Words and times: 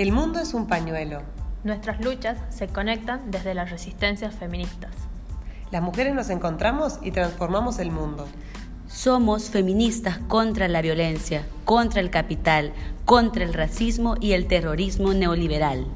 El 0.00 0.12
mundo 0.12 0.40
es 0.40 0.54
un 0.54 0.66
pañuelo. 0.66 1.20
Nuestras 1.62 2.02
luchas 2.02 2.38
se 2.48 2.68
conectan 2.68 3.30
desde 3.30 3.52
las 3.52 3.70
resistencias 3.70 4.34
feministas. 4.34 4.92
Las 5.70 5.82
mujeres 5.82 6.14
nos 6.14 6.30
encontramos 6.30 6.98
y 7.02 7.10
transformamos 7.10 7.78
el 7.80 7.90
mundo. 7.90 8.26
Somos 8.86 9.50
feministas 9.50 10.16
contra 10.26 10.68
la 10.68 10.80
violencia, 10.80 11.44
contra 11.66 12.00
el 12.00 12.08
capital, 12.08 12.72
contra 13.04 13.44
el 13.44 13.52
racismo 13.52 14.14
y 14.18 14.32
el 14.32 14.46
terrorismo 14.46 15.12
neoliberal. 15.12 15.86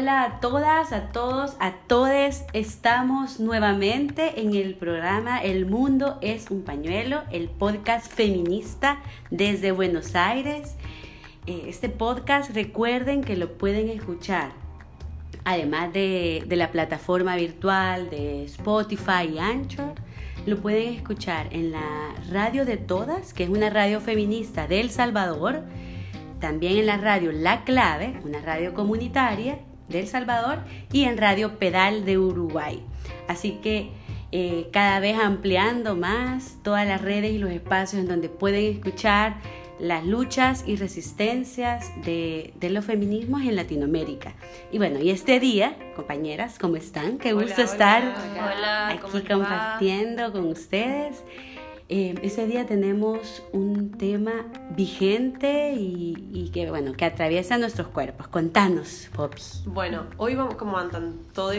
Hola 0.00 0.22
a 0.22 0.40
todas, 0.40 0.92
a 0.94 1.12
todos, 1.12 1.56
a 1.60 1.72
todes. 1.72 2.46
Estamos 2.54 3.38
nuevamente 3.38 4.40
en 4.40 4.54
el 4.54 4.74
programa 4.74 5.42
El 5.42 5.66
Mundo 5.66 6.16
es 6.22 6.50
un 6.50 6.62
pañuelo, 6.62 7.22
el 7.30 7.50
podcast 7.50 8.10
feminista 8.10 9.02
desde 9.30 9.72
Buenos 9.72 10.14
Aires. 10.14 10.74
Eh, 11.46 11.64
este 11.66 11.90
podcast 11.90 12.54
recuerden 12.54 13.22
que 13.22 13.36
lo 13.36 13.58
pueden 13.58 13.90
escuchar, 13.90 14.52
además 15.44 15.92
de, 15.92 16.44
de 16.46 16.56
la 16.56 16.70
plataforma 16.70 17.36
virtual 17.36 18.08
de 18.08 18.44
Spotify 18.44 19.34
y 19.34 19.38
Anchor. 19.38 19.92
Lo 20.46 20.62
pueden 20.62 20.94
escuchar 20.94 21.48
en 21.50 21.72
la 21.72 22.14
radio 22.30 22.64
de 22.64 22.78
todas, 22.78 23.34
que 23.34 23.44
es 23.44 23.50
una 23.50 23.68
radio 23.68 24.00
feminista 24.00 24.66
de 24.66 24.80
El 24.80 24.88
Salvador. 24.88 25.62
También 26.40 26.78
en 26.78 26.86
la 26.86 26.96
radio 26.96 27.32
La 27.32 27.64
Clave, 27.64 28.18
una 28.24 28.40
radio 28.40 28.72
comunitaria 28.72 29.58
de 29.90 30.00
El 30.00 30.08
Salvador 30.08 30.58
y 30.92 31.04
en 31.04 31.18
Radio 31.18 31.58
Pedal 31.58 32.04
de 32.04 32.18
Uruguay. 32.18 32.82
Así 33.28 33.58
que 33.62 33.90
eh, 34.32 34.68
cada 34.72 35.00
vez 35.00 35.18
ampliando 35.18 35.96
más 35.96 36.58
todas 36.62 36.86
las 36.86 37.00
redes 37.02 37.32
y 37.32 37.38
los 37.38 37.50
espacios 37.50 38.00
en 38.02 38.08
donde 38.08 38.28
pueden 38.28 38.76
escuchar 38.76 39.36
las 39.80 40.04
luchas 40.04 40.64
y 40.66 40.76
resistencias 40.76 41.90
de, 42.04 42.52
los 42.60 42.84
feminismos 42.84 43.42
en 43.42 43.56
Latinoamérica. 43.56 44.34
Y 44.70 44.78
bueno, 44.78 45.00
y 45.00 45.10
este 45.10 45.40
día, 45.40 45.76
compañeras, 45.96 46.58
¿cómo 46.58 46.76
están? 46.76 47.18
Qué 47.18 47.32
gusto 47.32 47.62
estar 47.62 48.02
aquí 48.88 49.20
compartiendo 49.26 50.32
con 50.32 50.48
ustedes. 50.48 51.24
Eh, 51.92 52.14
ese 52.22 52.46
día 52.46 52.66
tenemos 52.66 53.42
un 53.50 53.90
tema 53.90 54.46
vigente 54.76 55.74
y, 55.76 56.48
que, 56.54 56.70
bueno, 56.70 56.92
que 56.92 57.04
atraviesa 57.04 57.58
nuestros 57.58 57.88
cuerpos. 57.88 58.28
Contanos, 58.28 59.08
Poppy. 59.12 59.42
Bueno, 59.66 60.04
hoy 60.16 60.36
vamos, 60.36 60.54
como 60.54 60.78
andan 60.78 61.16
todos, 61.34 61.56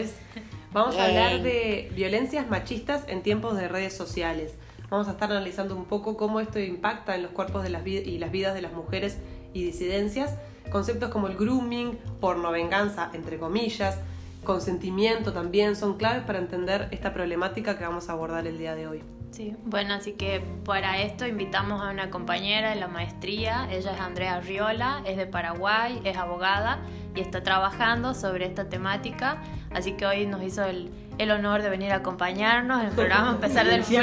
vamos 0.72 0.96
a 0.96 1.04
hablar 1.04 1.42
de 1.42 1.92
violencias 1.94 2.48
machistas 2.48 3.04
en 3.08 3.20
tiempos 3.20 3.58
de 3.58 3.68
redes 3.68 3.94
sociales. 3.94 4.54
Vamos 4.88 5.06
a 5.08 5.10
estar 5.10 5.30
analizando 5.30 5.76
un 5.76 5.84
poco 5.84 6.16
cómo 6.16 6.40
esto 6.40 6.58
impacta 6.58 7.14
en 7.14 7.24
los 7.24 7.32
cuerpos 7.32 7.62
de 7.62 7.68
las 7.68 7.86
y 7.86 8.16
las 8.16 8.32
vidas 8.32 8.54
de 8.54 8.62
las 8.62 8.72
mujeres 8.72 9.18
y 9.52 9.62
disidencias. 9.64 10.38
Conceptos 10.70 11.10
como 11.10 11.26
el 11.26 11.36
grooming, 11.36 11.98
porno 12.22 12.50
venganza, 12.50 13.10
entre 13.12 13.38
comillas, 13.38 13.98
consentimiento 14.44 15.34
también 15.34 15.76
son 15.76 15.98
claves 15.98 16.24
para 16.24 16.38
entender 16.38 16.88
esta 16.90 17.12
problemática 17.12 17.76
que 17.76 17.84
vamos 17.84 18.08
a 18.08 18.12
abordar 18.12 18.46
el 18.46 18.56
día 18.56 18.74
de 18.74 18.86
hoy. 18.86 19.02
Sí, 19.32 19.56
bueno, 19.64 19.94
así 19.94 20.12
que 20.12 20.42
para 20.62 21.00
esto 21.00 21.26
invitamos 21.26 21.80
a 21.80 21.88
una 21.88 22.10
compañera 22.10 22.68
de 22.68 22.76
la 22.76 22.86
maestría, 22.86 23.66
ella 23.70 23.92
es 23.92 24.00
Andrea 24.00 24.40
Riola, 24.42 25.02
es 25.06 25.16
de 25.16 25.26
Paraguay, 25.26 26.02
es 26.04 26.18
abogada 26.18 26.80
y 27.14 27.20
está 27.20 27.42
trabajando 27.42 28.12
sobre 28.12 28.44
esta 28.44 28.68
temática, 28.68 29.42
así 29.70 29.92
que 29.92 30.04
hoy 30.04 30.26
nos 30.26 30.42
hizo 30.42 30.64
el, 30.64 30.90
el 31.18 31.30
honor 31.30 31.62
de 31.62 31.70
venir 31.70 31.92
a 31.92 31.96
acompañarnos 31.96 32.80
en 32.80 32.88
el 32.88 32.94
programa 32.94 33.32
a 33.32 33.38
pesar 33.38 33.66
del 33.66 33.84
frío 33.84 34.02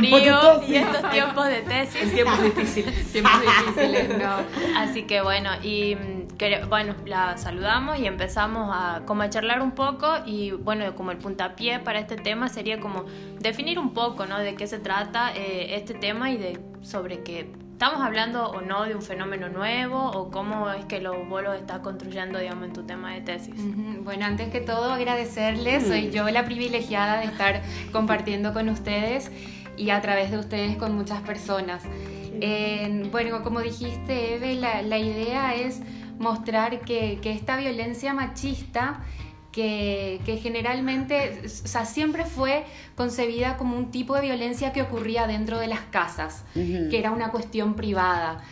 y 0.67 0.75
estos 0.75 1.09
tiempos 1.11 1.47
de 1.47 1.61
tesis. 1.61 2.13
tiempos 2.13 2.43
difíciles. 2.43 3.05
tiempos 3.11 3.41
difíciles, 3.41 4.17
no. 4.17 4.77
Así 4.77 5.03
que 5.03 5.21
bueno, 5.21 5.49
y 5.63 5.97
bueno, 6.69 6.95
la 7.05 7.37
saludamos 7.37 7.99
y 7.99 8.05
empezamos 8.05 8.69
a 8.73 9.01
como 9.05 9.23
a 9.23 9.29
charlar 9.29 9.61
un 9.61 9.71
poco 9.71 10.07
y 10.25 10.51
bueno, 10.51 10.95
como 10.95 11.11
el 11.11 11.17
puntapié 11.17 11.79
para 11.79 11.99
este 11.99 12.15
tema 12.15 12.49
sería 12.49 12.79
como 12.79 13.05
definir 13.39 13.79
un 13.79 13.93
poco, 13.93 14.25
¿no? 14.25 14.39
De 14.39 14.55
qué 14.55 14.67
se 14.67 14.79
trata 14.79 15.33
eh, 15.35 15.75
este 15.75 15.93
tema 15.93 16.31
y 16.31 16.37
de 16.37 16.59
sobre 16.81 17.23
qué 17.23 17.51
estamos 17.79 18.01
hablando 18.01 18.49
o 18.49 18.59
no 18.59 18.83
de 18.83 18.93
un 18.93 19.01
fenómeno 19.01 19.47
nuevo 19.47 20.11
o 20.11 20.29
cómo 20.29 20.69
es 20.69 20.83
que 20.83 20.99
lo, 20.99 21.23
vos 21.23 21.41
lo 21.41 21.53
estás 21.53 21.79
construyendo, 21.79 22.37
digamos, 22.37 22.65
en 22.65 22.73
tu 22.73 22.83
tema 22.83 23.13
de 23.13 23.21
tesis. 23.21 23.55
Bueno, 24.03 24.25
antes 24.25 24.49
que 24.49 24.59
todo 24.59 24.91
agradecerles, 24.91 25.87
soy 25.87 26.11
yo 26.11 26.29
la 26.29 26.43
privilegiada 26.43 27.21
de 27.21 27.27
estar 27.27 27.61
compartiendo 27.93 28.51
con 28.51 28.67
ustedes 28.67 29.31
y 29.77 29.91
a 29.91 30.01
través 30.01 30.29
de 30.29 30.39
ustedes 30.39 30.75
con 30.75 30.93
muchas 30.93 31.21
personas. 31.21 31.81
bueno, 33.13 33.43
como 33.43 33.61
dijiste, 33.61 34.35
Eve, 34.35 34.55
la, 34.55 34.81
la 34.81 34.97
idea 34.97 35.55
es 35.55 35.79
mostrar 36.19 36.81
que, 36.81 37.19
que 37.21 37.31
esta 37.31 37.55
violencia 37.55 38.13
machista 38.13 38.99
que, 39.51 40.21
que, 40.25 40.37
generalmente, 40.37 41.41
o 41.45 41.49
sea, 41.49 41.85
siempre 41.85 42.25
fue 42.25 42.65
concebida 42.95 43.57
como 43.57 43.77
un 43.77 43.91
tipo 43.91 44.15
de 44.15 44.21
violencia 44.21 44.73
que 44.73 44.81
ocurría 44.81 45.27
dentro 45.27 45.59
de 45.59 45.67
las 45.67 45.81
casas, 45.81 46.43
que 46.53 46.97
era 46.99 47.11
una 47.11 47.31
cuestión 47.31 47.75
privada. 47.75 48.43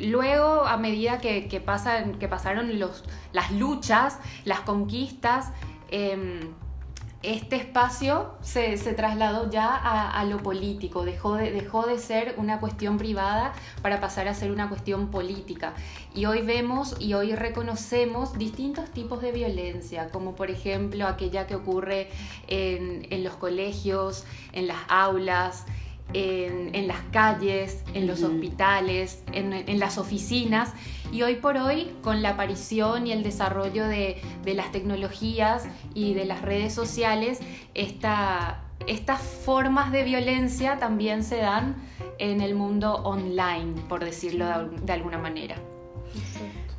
luego, 0.00 0.64
a 0.66 0.76
medida 0.76 1.18
que, 1.18 1.48
que, 1.48 1.60
pasan, 1.60 2.18
que 2.18 2.28
pasaron 2.28 2.78
los, 2.78 3.04
las 3.32 3.52
luchas, 3.52 4.18
las 4.44 4.60
conquistas, 4.60 5.50
eh, 5.90 6.40
este 7.22 7.56
espacio 7.56 8.34
se, 8.40 8.76
trasladó 8.94 9.50
ya 9.50 9.74
a, 9.76 10.24
lo 10.24 10.38
político, 10.38 11.04
dejó 11.04 11.36
de, 11.36 11.98
ser 11.98 12.34
una 12.36 12.58
cuestión 12.60 12.98
privada 12.98 13.52
para 13.80 14.00
pasar 14.00 14.28
a 14.28 14.34
ser 14.34 14.50
una 14.50 14.68
cuestión 14.68 15.10
política. 15.10 15.74
Y 16.14 16.26
hoy 16.26 16.42
vemos 16.42 16.96
y 16.98 17.14
hoy 17.14 17.34
reconocemos 17.34 18.36
distintos 18.38 18.90
tipos 18.90 19.22
de 19.22 19.32
violencia, 19.32 20.08
como 20.10 20.34
por 20.34 20.50
ejemplo 20.50 21.06
aquella 21.06 21.46
que 21.46 21.54
ocurre 21.54 22.10
en 22.48 23.24
los 23.24 23.34
colegios, 23.34 24.24
en 24.52 24.66
las 24.66 24.78
aulas, 24.88 25.64
en, 26.14 26.88
las 26.88 27.00
calles, 27.10 27.82
en 27.94 28.06
los 28.06 28.22
hospitales, 28.22 29.22
en, 29.32 29.78
las 29.78 29.98
oficinas. 29.98 30.72
Y 31.12 31.22
hoy 31.22 31.36
por 31.36 31.56
hoy, 31.56 31.94
con 32.02 32.22
la 32.22 32.30
aparición 32.30 33.06
y 33.06 33.12
el 33.12 33.22
desarrollo 33.22 33.86
de, 33.86 34.20
las 34.44 34.72
tecnologías 34.72 35.64
y 35.94 36.14
de 36.14 36.24
las 36.24 36.42
redes 36.42 36.74
sociales, 36.74 37.40
estas 37.74 39.20
formas 39.44 39.92
de 39.92 40.04
violencia 40.04 40.78
también 40.78 41.22
se 41.22 41.36
dan 41.38 41.76
en 42.18 42.40
el 42.40 42.54
mundo 42.54 42.96
online, 43.04 43.74
por 43.88 44.04
decirlo 44.04 44.46
de, 44.68 44.92
alguna 44.92 45.18
manera. 45.18 45.56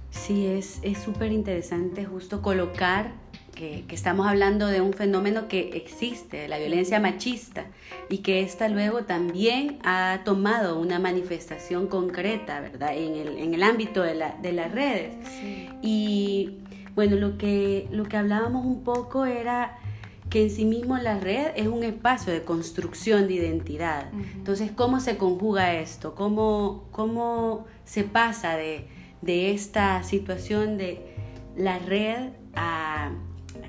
Sí, 0.10 0.46
es 0.48 0.82
súper 1.04 1.32
interesante 1.32 2.06
justo 2.06 2.42
colocar 2.42 3.23
que, 3.54 3.86
estamos 3.90 4.28
hablando 4.28 4.68
de 4.68 4.82
un 4.82 4.94
fenómeno 4.94 5.48
que 5.48 5.78
existe, 5.78 6.48
la 6.48 6.58
violencia 6.58 7.00
machista, 7.00 7.66
y 8.10 8.20
que 8.20 8.42
esta 8.42 8.68
luego 8.68 9.04
también 9.04 9.80
ha 9.84 10.22
tomado 10.26 10.80
una 10.80 11.00
manifestación 11.00 11.88
concreta, 11.88 12.60
¿verdad?, 12.60 12.96
en 12.96 13.16
el, 13.16 13.38
en 13.38 13.54
el 13.54 13.64
ámbito 13.64 14.02
de, 14.02 14.16
la, 14.16 14.36
de 14.42 14.54
las 14.54 14.72
redes. 14.72 15.14
Y 15.82 16.58
bueno, 16.96 17.16
lo 17.16 17.38
que, 17.38 17.88
lo 17.92 18.04
que 18.06 18.18
hablábamos 18.18 18.66
un 18.66 18.84
poco 18.84 19.26
era 19.26 19.78
que 20.30 20.44
en 20.44 20.50
sí 20.50 20.66
mismo 20.66 20.98
la 20.98 21.20
red 21.20 21.52
es 21.56 21.68
un 21.68 21.84
espacio 21.84 22.34
de 22.34 22.44
construcción 22.44 23.28
de 23.28 23.36
identidad. 23.36 24.12
Entonces, 24.34 24.72
¿cómo 24.72 25.00
se 25.00 25.18
conjuga 25.18 25.76
esto? 25.76 26.16
¿Cómo, 26.16 26.86
cómo 26.92 27.66
se 27.86 28.04
pasa 28.04 28.58
de, 28.58 28.88
de 29.22 29.52
esta 29.52 30.02
situación 30.04 30.78
de 30.78 31.14
la 31.56 31.78
red 31.78 32.32
a 32.56 33.12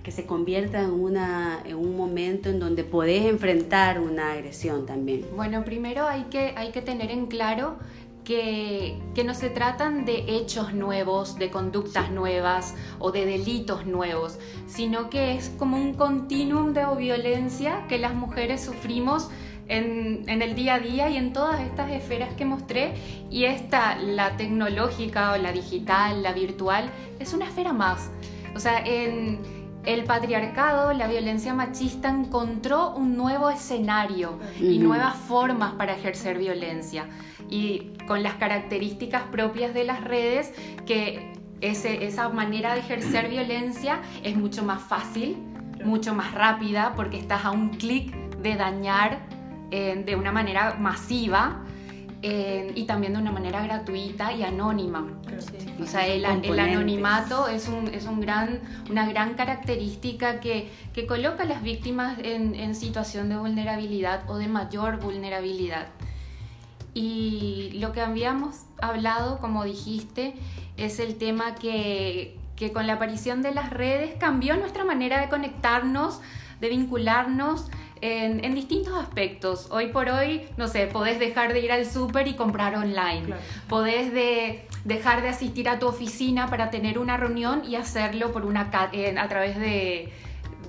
que 0.04 0.12
se 0.12 0.26
convierta 0.26 0.82
en, 0.82 0.90
una, 0.90 1.62
en 1.64 1.76
un 1.76 1.96
momento 1.96 2.50
en 2.50 2.60
donde 2.60 2.84
podés 2.84 3.24
enfrentar 3.24 3.98
una 3.98 4.32
agresión 4.32 4.84
también? 4.84 5.26
Bueno, 5.34 5.64
primero 5.64 6.06
hay 6.06 6.24
que, 6.24 6.52
hay 6.56 6.70
que 6.72 6.82
tener 6.82 7.10
en 7.10 7.26
claro 7.26 7.78
que, 8.22 8.98
que, 9.14 9.24
no 9.24 9.34
se 9.34 9.48
tratan 9.48 10.04
de 10.04 10.24
hechos 10.28 10.74
nuevos, 10.74 11.38
de 11.38 11.50
conductas 11.50 12.10
nuevas 12.10 12.74
o 12.98 13.12
de 13.12 13.24
delitos 13.24 13.86
nuevos, 13.86 14.38
sino 14.66 15.08
que 15.08 15.36
es 15.36 15.48
como 15.58 15.78
un 15.78 15.94
continuum 15.94 16.74
de 16.74 16.84
violencia 16.98 17.86
que 17.88 17.98
las 17.98 18.14
mujeres 18.14 18.62
sufrimos 18.62 19.30
en, 19.68 20.24
en, 20.26 20.42
el 20.42 20.54
día 20.54 20.74
a 20.74 20.80
día 20.80 21.08
y 21.08 21.16
en 21.16 21.32
todas 21.32 21.60
estas 21.60 21.90
esferas 21.90 22.34
que 22.34 22.44
mostré. 22.44 22.92
Y 23.30 23.44
esta, 23.44 23.96
la 23.96 24.36
tecnológica 24.36 25.32
o 25.32 25.38
la 25.38 25.52
digital, 25.52 26.22
la 26.22 26.34
virtual, 26.34 26.90
es 27.18 27.32
una 27.32 27.46
esfera 27.46 27.72
más. 27.72 28.10
O 28.54 28.60
sea, 28.60 28.84
en, 28.84 29.63
el 29.86 30.04
patriarcado, 30.04 30.92
la 30.92 31.06
violencia 31.06 31.54
machista 31.54 32.08
encontró 32.08 32.94
un 32.94 33.16
nuevo 33.16 33.50
escenario 33.50 34.38
y 34.60 34.78
nuevas 34.78 35.16
formas 35.16 35.74
para 35.74 35.94
ejercer 35.94 36.38
violencia. 36.38 37.06
Y 37.50 37.92
con 38.06 38.22
las 38.22 38.34
características 38.34 39.22
propias 39.24 39.74
de 39.74 39.84
las 39.84 40.02
redes 40.02 40.52
que 40.86 41.32
esa 41.60 42.28
manera 42.28 42.74
de 42.74 42.80
ejercer 42.80 43.28
violencia 43.28 44.00
es 44.22 44.36
mucho 44.36 44.64
más 44.64 44.82
fácil 44.82 45.38
mucho 45.84 46.14
más 46.14 46.32
rápida 46.32 46.94
porque 46.96 47.18
estás 47.18 47.44
a 47.44 47.50
un 47.50 47.70
clic 47.70 48.14
de 48.38 48.56
dañar 48.56 49.20
eh, 49.70 50.02
de 50.04 50.16
una 50.16 50.32
manera 50.32 50.76
masiva 50.78 51.63
eh, 52.26 52.72
y 52.74 52.84
también 52.84 53.12
de 53.12 53.18
una 53.18 53.32
manera 53.32 53.62
gratuita 53.62 54.32
y 54.32 54.42
anónima. 54.44 55.06
O 55.78 55.84
sea, 55.84 56.06
el, 56.06 56.24
el 56.24 56.58
anonimato 56.58 57.48
es, 57.48 57.68
un, 57.68 57.88
es 57.88 58.06
un 58.06 58.22
gran, 58.22 58.60
una 58.88 59.06
gran 59.06 59.34
característica 59.34 60.40
que, 60.40 60.70
que 60.94 61.06
coloca 61.06 61.42
a 61.42 61.46
las 61.46 61.62
víctimas 61.62 62.18
en, 62.22 62.54
en 62.54 62.74
situación 62.74 63.28
de 63.28 63.36
vulnerabilidad 63.36 64.22
o 64.30 64.38
de 64.38 64.48
mayor 64.48 65.00
vulnerabilidad. 65.00 65.88
Y 66.94 67.72
lo 67.74 67.92
que 67.92 68.00
habíamos 68.00 68.62
hablado, 68.80 69.38
como 69.38 69.62
dijiste, 69.64 70.34
es 70.78 71.00
el 71.00 71.16
tema 71.16 71.54
que, 71.56 72.38
que 72.56 72.72
con 72.72 72.86
la 72.86 72.94
aparición 72.94 73.42
de 73.42 73.52
las 73.52 73.68
redes 73.68 74.14
cambió 74.18 74.56
nuestra 74.56 74.86
manera 74.86 75.20
de 75.20 75.28
conectarnos, 75.28 76.22
de 76.60 76.68
vincularnos 76.68 77.70
en, 78.00 78.44
en, 78.44 78.54
distintos 78.54 78.94
aspectos. 78.94 79.68
Hoy 79.70 79.88
por 79.88 80.08
hoy, 80.08 80.42
no 80.56 80.68
sé, 80.68 80.86
podés 80.86 81.18
dejar 81.18 81.52
de 81.52 81.60
ir 81.60 81.72
al 81.72 81.86
súper 81.86 82.28
y 82.28 82.34
comprar 82.34 82.74
online. 82.76 83.34
Podés 83.68 84.12
de, 84.12 84.66
dejar 84.84 85.22
de 85.22 85.28
asistir 85.28 85.68
a 85.68 85.78
tu 85.78 85.86
oficina 85.86 86.48
para 86.48 86.70
tener 86.70 86.98
una 86.98 87.16
reunión 87.16 87.62
y 87.64 87.76
hacerlo 87.76 88.32
por 88.32 88.44
una, 88.44 88.70
a 88.72 89.28
través 89.28 89.58
de, 89.58 90.12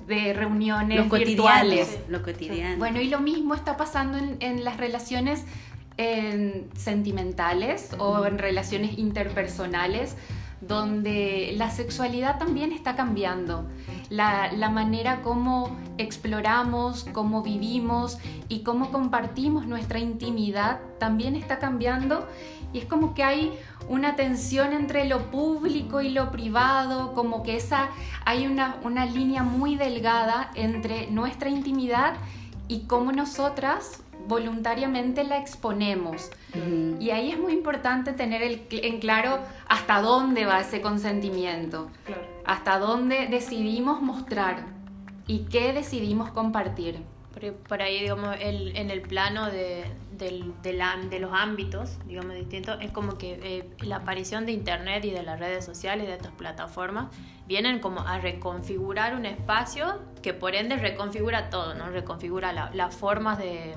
de 0.06 0.32
reuniones 0.32 0.98
lo 0.98 1.18
virtuales. 1.18 1.98
Lo 2.08 2.22
cotidiano. 2.22 2.78
Bueno, 2.78 3.00
y 3.00 3.08
lo 3.08 3.20
mismo 3.20 3.54
está 3.54 3.76
pasando 3.76 4.18
en, 4.18 4.36
en 4.40 4.64
las 4.64 4.78
relaciones 4.78 5.44
en 5.98 6.68
sentimentales 6.76 7.90
o 7.98 8.26
en 8.26 8.38
relaciones 8.38 8.98
interpersonales 8.98 10.16
donde 10.60 11.54
la 11.56 11.70
sexualidad 11.70 12.38
también 12.38 12.72
está 12.72 12.96
cambiando. 12.96 13.66
La, 14.08 14.52
la, 14.52 14.70
manera 14.70 15.22
como 15.22 15.76
exploramos, 15.98 17.06
cómo 17.12 17.42
vivimos 17.42 18.18
y 18.48 18.60
cómo 18.60 18.90
compartimos 18.90 19.66
nuestra 19.66 19.98
intimidad 19.98 20.80
también 20.98 21.34
está 21.36 21.58
cambiando 21.58 22.26
y 22.72 22.78
es 22.78 22.84
como 22.84 23.14
que 23.14 23.22
hay 23.22 23.58
una 23.88 24.16
tensión 24.16 24.72
entre 24.72 25.06
lo 25.06 25.30
público 25.30 26.00
y 26.00 26.10
lo 26.10 26.30
privado, 26.30 27.14
como 27.14 27.42
que 27.42 27.56
esa, 27.56 27.88
hay 28.24 28.46
una, 28.46 28.76
una 28.82 29.06
línea 29.06 29.42
muy 29.42 29.76
delgada 29.76 30.50
entre 30.54 31.10
nuestra 31.10 31.48
intimidad 31.48 32.14
y 32.68 32.80
cómo 32.80 33.12
nosotras 33.12 34.02
voluntariamente 34.26 35.24
la 35.24 35.38
exponemos. 35.38 36.30
Y 36.98 37.10
ahí 37.10 37.30
es 37.30 37.38
muy 37.38 37.52
importante 37.52 38.12
tener 38.12 38.42
el, 38.42 38.66
en 38.70 38.98
claro 38.98 39.38
hasta 39.68 40.00
dónde 40.00 40.46
va 40.46 40.60
ese 40.60 40.80
consentimiento, 40.80 41.88
hasta 42.44 42.78
dónde 42.78 43.26
decidimos 43.28 44.00
mostrar 44.00 44.64
y 45.26 45.40
qué 45.44 45.72
decidimos 45.72 46.30
compartir. 46.30 47.02
Por, 47.68 47.82
ahí, 47.82 48.00
digamos, 48.00 48.34
el, 48.40 48.74
en 48.78 48.90
el 48.90 49.02
plano 49.02 49.50
de, 49.50 49.84
del, 50.12 50.54
de, 50.62 51.18
los 51.20 51.32
ámbitos, 51.34 51.98
digamos, 52.06 52.34
distintos, 52.34 52.78
es 52.80 52.90
como 52.92 53.18
que 53.18 53.38
eh, 53.42 53.70
la 53.80 53.96
aparición 53.96 54.46
de 54.46 54.52
Internet 54.52 55.04
y 55.04 55.10
de 55.10 55.22
las 55.22 55.38
redes 55.38 55.62
sociales, 55.62 56.06
de 56.06 56.14
estas 56.14 56.32
plataformas, 56.32 57.08
vienen 57.46 57.80
como 57.80 58.00
a 58.00 58.18
reconfigurar 58.20 59.14
un 59.14 59.26
espacio 59.26 60.00
que 60.22 60.32
por 60.32 60.54
ende 60.54 60.76
reconfigura 60.76 61.50
todo, 61.50 61.74
¿no? 61.74 61.90
Reconfigura 61.90 62.70
las 62.72 62.96
formas 62.96 63.36
de, 63.36 63.74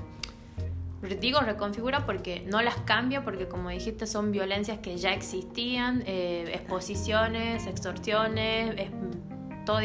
digo 1.02 1.40
reconfigura 1.40 2.04
porque 2.04 2.44
no 2.46 2.60
las 2.62 2.76
cambia, 2.76 3.24
porque 3.24 3.48
como 3.48 3.70
dijiste 3.70 4.06
son 4.06 4.32
violencias 4.32 4.78
que 4.80 4.96
ya 4.98 5.12
existían, 5.12 6.02
eh, 6.06 6.50
exposiciones, 6.54 7.66
extorsiones, 7.66 8.74
todo, 9.64 9.80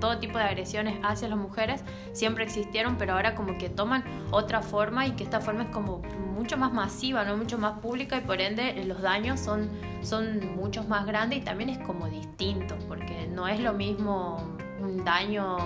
todo 0.00 0.18
tipo 0.18 0.38
de 0.38 0.44
agresiones 0.44 0.98
hacia 1.02 1.28
las 1.28 1.38
mujeres 1.38 1.82
siempre 2.12 2.44
existieron, 2.44 2.96
pero 2.98 3.12
ahora 3.12 3.34
como 3.34 3.58
que 3.58 3.68
toman 3.68 4.04
otra 4.30 4.62
forma 4.62 5.06
y 5.06 5.12
que 5.12 5.24
esta 5.24 5.40
forma 5.40 5.64
es 5.64 5.70
como 5.70 5.98
mucho 5.98 6.56
más 6.56 6.72
masiva, 6.72 7.24
no 7.24 7.36
mucho 7.36 7.58
más 7.58 7.78
pública 7.80 8.16
y 8.16 8.20
por 8.22 8.40
ende 8.40 8.84
los 8.84 9.02
daños 9.02 9.40
son, 9.40 9.68
son 10.02 10.56
muchos 10.56 10.88
más 10.88 11.06
grandes 11.06 11.40
y 11.40 11.42
también 11.42 11.70
es 11.70 11.78
como 11.78 12.08
distinto, 12.08 12.76
porque 12.88 13.28
no 13.28 13.48
es 13.48 13.60
lo 13.60 13.74
mismo 13.74 14.56
un 14.80 15.04
daño 15.04 15.58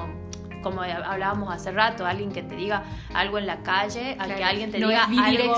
como 0.62 0.82
hablábamos 0.82 1.52
hace 1.52 1.72
rato, 1.72 2.06
alguien 2.06 2.32
que 2.32 2.42
te 2.42 2.56
diga 2.56 2.84
algo 3.14 3.38
en 3.38 3.46
la 3.46 3.62
calle, 3.62 4.16
a 4.18 4.26
que 4.26 4.44
alguien 4.44 4.70
te 4.70 4.78
diga 4.78 5.04
algo 5.04 5.54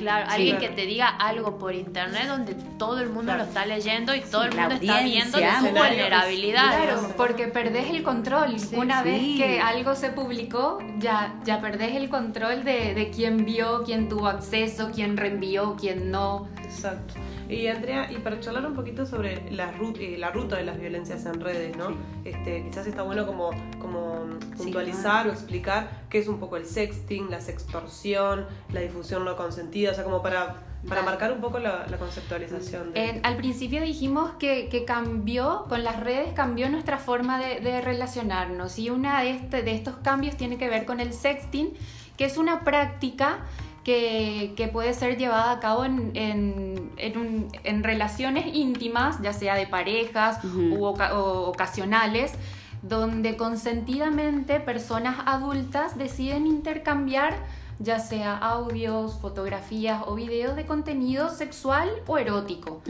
claro, 0.00 0.30
alguien 0.30 0.58
que 0.58 0.68
te 0.68 0.86
diga 0.86 1.08
algo 1.08 1.58
por 1.58 1.74
internet 1.74 2.26
donde 2.26 2.54
todo 2.78 3.00
el 3.00 3.08
mundo 3.08 3.34
lo 3.34 3.44
está 3.44 3.64
leyendo 3.66 4.14
y 4.14 4.20
todo 4.20 4.44
el 4.44 4.54
mundo 4.54 4.74
está 4.74 5.00
viendo 5.02 5.38
su 5.38 5.68
vulnerabilidad. 5.68 6.84
Claro, 6.84 7.14
porque 7.16 7.48
perdés 7.48 7.90
el 7.90 8.02
control. 8.02 8.56
Una 8.74 9.02
vez 9.02 9.20
que 9.36 9.60
algo 9.60 9.94
se 9.94 10.10
publicó, 10.10 10.78
ya, 10.98 11.34
ya 11.44 11.60
perdés 11.60 11.94
el 11.96 12.08
control 12.08 12.64
de, 12.64 12.94
de 12.94 13.10
quién 13.10 13.44
vio, 13.44 13.82
quién 13.84 14.08
tuvo 14.08 14.28
acceso, 14.28 14.90
quién 14.94 15.16
reenvió, 15.16 15.76
quién 15.78 16.10
no. 16.10 16.48
Exacto. 16.74 17.14
Y 17.48 17.66
Andrea, 17.66 18.10
y 18.10 18.16
para 18.16 18.40
charlar 18.40 18.66
un 18.66 18.74
poquito 18.74 19.04
sobre 19.04 19.50
la, 19.50 19.72
ruta, 19.72 20.00
eh, 20.00 20.16
la 20.18 20.30
ruta 20.30 20.56
de 20.56 20.64
las 20.64 20.80
violencias 20.80 21.26
en 21.26 21.40
redes, 21.40 21.76
¿no? 21.76 21.94
Este, 22.24 22.64
quizás 22.64 22.86
está 22.86 23.02
bueno 23.02 23.26
como, 23.26 23.50
como 23.78 24.26
puntualizar 24.56 25.28
o 25.28 25.32
explicar 25.32 26.04
qué 26.08 26.18
es 26.18 26.28
un 26.28 26.38
poco 26.38 26.56
el 26.56 26.64
sexting, 26.64 27.30
la 27.30 27.40
sextorsión, 27.40 28.46
la 28.72 28.80
difusión 28.80 29.24
no 29.24 29.36
consentida, 29.36 29.92
o 29.92 29.94
sea, 29.94 30.04
como 30.04 30.22
para, 30.22 30.62
para 30.88 31.02
marcar 31.02 31.32
un 31.32 31.40
poco 31.40 31.58
la, 31.58 31.86
conceptualización. 31.98 32.92
al 33.22 33.36
principio 33.36 33.82
dijimos 33.82 34.30
que, 34.38 34.68
que, 34.68 34.84
cambió, 34.84 35.66
con 35.68 35.84
las 35.84 36.00
redes 36.00 36.32
cambió 36.32 36.70
nuestra 36.70 36.98
forma 36.98 37.38
de, 37.38 37.60
de 37.60 37.80
relacionarnos 37.82 38.78
y 38.78 38.90
una 38.90 39.22
de, 39.22 39.30
este, 39.30 39.62
de 39.62 39.74
estos 39.74 39.96
cambios 39.96 40.36
tiene 40.36 40.56
que 40.56 40.68
ver 40.68 40.86
con 40.86 41.00
el 41.00 41.12
sexting, 41.12 41.74
que 42.16 42.24
es 42.24 42.38
una 42.38 42.64
práctica 42.64 43.40
que, 43.84 44.54
que, 44.56 44.68
puede 44.68 44.94
ser 44.94 45.18
llevada 45.18 45.50
a 45.52 45.60
cabo 45.60 45.84
en, 45.84 46.12
en, 46.14 46.92
en, 46.96 47.82
relaciones 47.82 48.46
íntimas, 48.54 49.20
ya 49.22 49.32
sea 49.32 49.54
de 49.56 49.66
parejas 49.66 50.42
u 50.44 50.84
o 50.84 51.48
ocasionales, 51.48 52.34
donde 52.82 53.36
consentidamente 53.36 54.60
personas 54.60 55.16
adultas 55.26 55.98
deciden 55.98 56.46
intercambiar 56.46 57.34
ya 57.78 57.98
sea 57.98 58.36
audios, 58.36 59.18
fotografías 59.20 60.02
o 60.06 60.14
videos 60.14 60.56
de 60.56 60.66
contenido 60.66 61.30
sexual 61.30 61.90
o 62.06 62.18
erótico. 62.18 62.82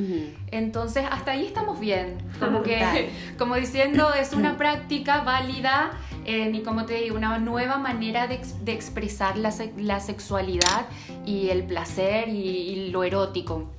Entonces, 0.50 1.04
hasta 1.10 1.32
ahí 1.32 1.46
estamos 1.46 1.80
bien. 1.80 2.18
Como 2.38 2.62
que, 2.62 3.10
como 3.38 3.54
diciendo, 3.56 4.12
es 4.14 4.32
una 4.32 4.56
práctica 4.56 5.22
válida 5.22 5.92
y 6.26 6.60
como 6.60 6.84
te 6.84 6.94
digo, 6.94 7.16
una 7.16 7.38
nueva 7.38 7.78
manera 7.78 8.26
de, 8.26 8.40
de 8.62 8.72
expresar 8.72 9.36
la, 9.36 9.52
la, 9.76 10.00
sexualidad 10.00 10.86
y 11.26 11.48
el 11.48 11.64
placer 11.64 12.28
y, 12.28 12.32
y 12.32 12.90
lo 12.90 13.02
erótico. 13.04 13.70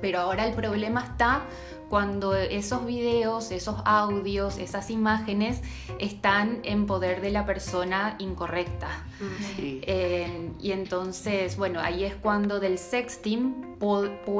Pero 0.00 0.20
ahora 0.20 0.46
el 0.46 0.54
problema 0.54 1.02
está 1.02 1.42
cuando 1.88 2.34
esos 2.34 2.84
videos, 2.84 3.50
esos 3.50 3.76
audios, 3.84 4.58
esas 4.58 4.90
imágenes 4.90 5.62
están 5.98 6.60
en 6.64 6.86
poder 6.86 7.20
de 7.22 7.30
la 7.30 7.46
persona 7.46 8.16
incorrecta. 8.18 8.88
Eh, 9.58 10.50
y 10.60 10.72
entonces, 10.72 11.56
bueno, 11.56 11.80
ahí 11.80 12.04
es 12.04 12.14
cuando 12.14 12.60
del 12.60 12.78
sexting, 12.78 13.78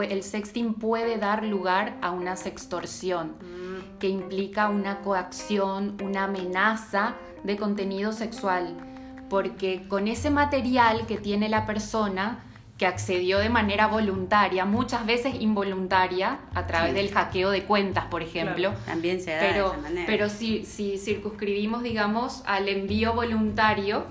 el 0.08 0.22
sexting 0.22 0.74
puede 0.74 1.16
dar 1.16 1.44
lugar 1.44 1.96
a 2.02 2.10
una 2.10 2.36
sextorsión, 2.36 3.28
mm. 3.40 3.98
que 3.98 4.08
implica 4.08 4.68
una 4.68 5.00
coacción, 5.00 5.96
una 6.02 6.24
amenaza 6.24 7.14
de 7.44 7.56
contenido 7.56 8.12
sexual, 8.12 8.76
porque 9.30 9.88
con 9.88 10.06
ese 10.06 10.30
material 10.30 11.06
que 11.06 11.16
tiene 11.16 11.48
la 11.48 11.66
persona 11.66 12.44
que 12.78 12.86
accedió 12.86 13.40
de 13.40 13.48
manera 13.48 13.88
voluntaria, 13.88 14.64
muchas 14.64 15.04
veces 15.04 15.34
involuntaria, 15.40 16.38
a 16.54 16.66
través 16.66 16.94
del 16.94 17.10
hackeo 17.10 17.50
de 17.50 17.64
cuentas, 17.64 18.04
por 18.06 18.22
ejemplo. 18.22 18.72
también 18.86 19.20
se 19.20 19.32
da 19.32 19.40
pero, 19.40 19.64
de 19.64 19.72
esa 19.72 19.82
manera. 19.82 20.06
Pero 20.06 20.28
si, 20.28 20.64
si 20.64 20.96
circunscribimos, 20.96 21.82
digamos, 21.82 22.42
al 22.46 22.68
envío 22.68 23.14
voluntario, 23.14 24.06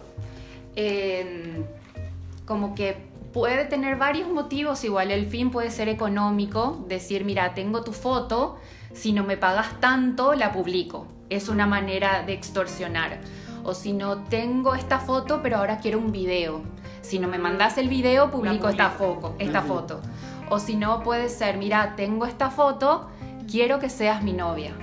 como 2.46 2.76
que 2.76 2.98
puede 3.32 3.66
tener 3.66 3.96
varios 3.96 4.30
motivos, 4.30 4.84
igual 4.84 5.12
el 5.12 5.28
fin 5.28 5.50
puede 5.50 5.72
ser 5.72 5.88
económico, 5.88 6.86
decir, 6.90 7.24
mira, 7.24 7.54
tengo 7.54 7.84
tu 7.84 7.94
foto, 7.94 8.60
si 8.94 9.14
no 9.14 9.24
me 9.24 9.38
pagas 9.38 9.80
tanto, 9.80 10.34
la 10.34 10.52
publico 10.52 11.08
es 11.30 11.50
una 11.50 11.66
manera 11.66 12.24
de 12.24 12.34
extorsionar. 12.34 13.20
O 13.64 13.74
si 13.74 13.92
no, 13.94 14.24
tengo 14.24 14.76
esta 14.76 15.00
foto, 15.00 15.42
pero 15.44 15.58
ahora 15.58 15.80
quiero 15.80 16.00
un 16.00 16.12
video. 16.12 16.62
Si 17.08 17.20
no 17.20 17.30
me 17.30 17.38
mandas 17.38 17.78
el 17.78 17.88
video, 17.88 18.30
publico 18.30 18.68
esta, 18.68 18.90
foto, 18.90 19.34
esta 19.40 19.62
foto. 19.62 20.02
O 20.50 20.60
si 20.60 20.76
no, 20.76 21.04
puede 21.04 21.30
ser, 21.30 21.56
mira, 21.56 21.96
tengo 21.96 22.26
esta 22.26 22.50
foto, 22.50 23.10
quiero 23.50 23.80
que 23.80 23.90
seas 23.90 24.24
mi 24.24 24.34
novia. 24.34 24.74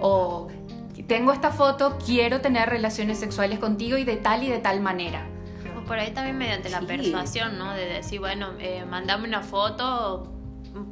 O 0.00 0.46
tengo 1.08 1.32
esta 1.32 1.50
foto, 1.50 1.98
quiero 2.06 2.40
tener 2.40 2.68
relaciones 2.68 3.18
sexuales 3.18 3.58
contigo 3.58 3.98
y 3.98 4.04
de 4.04 4.16
tal 4.16 4.44
y 4.44 4.50
de 4.50 4.58
tal 4.58 4.80
manera. 4.80 5.26
O 5.76 5.84
por 5.84 5.98
ahí 5.98 6.12
también 6.12 6.38
mediante 6.38 6.70
la 6.70 6.80
persuasión, 6.82 7.58
¿no? 7.58 7.72
De 7.72 7.86
decir, 7.86 8.20
bueno, 8.20 8.50
eh, 8.60 8.84
mandame 8.88 9.26
una 9.26 9.42
foto. 9.42 10.32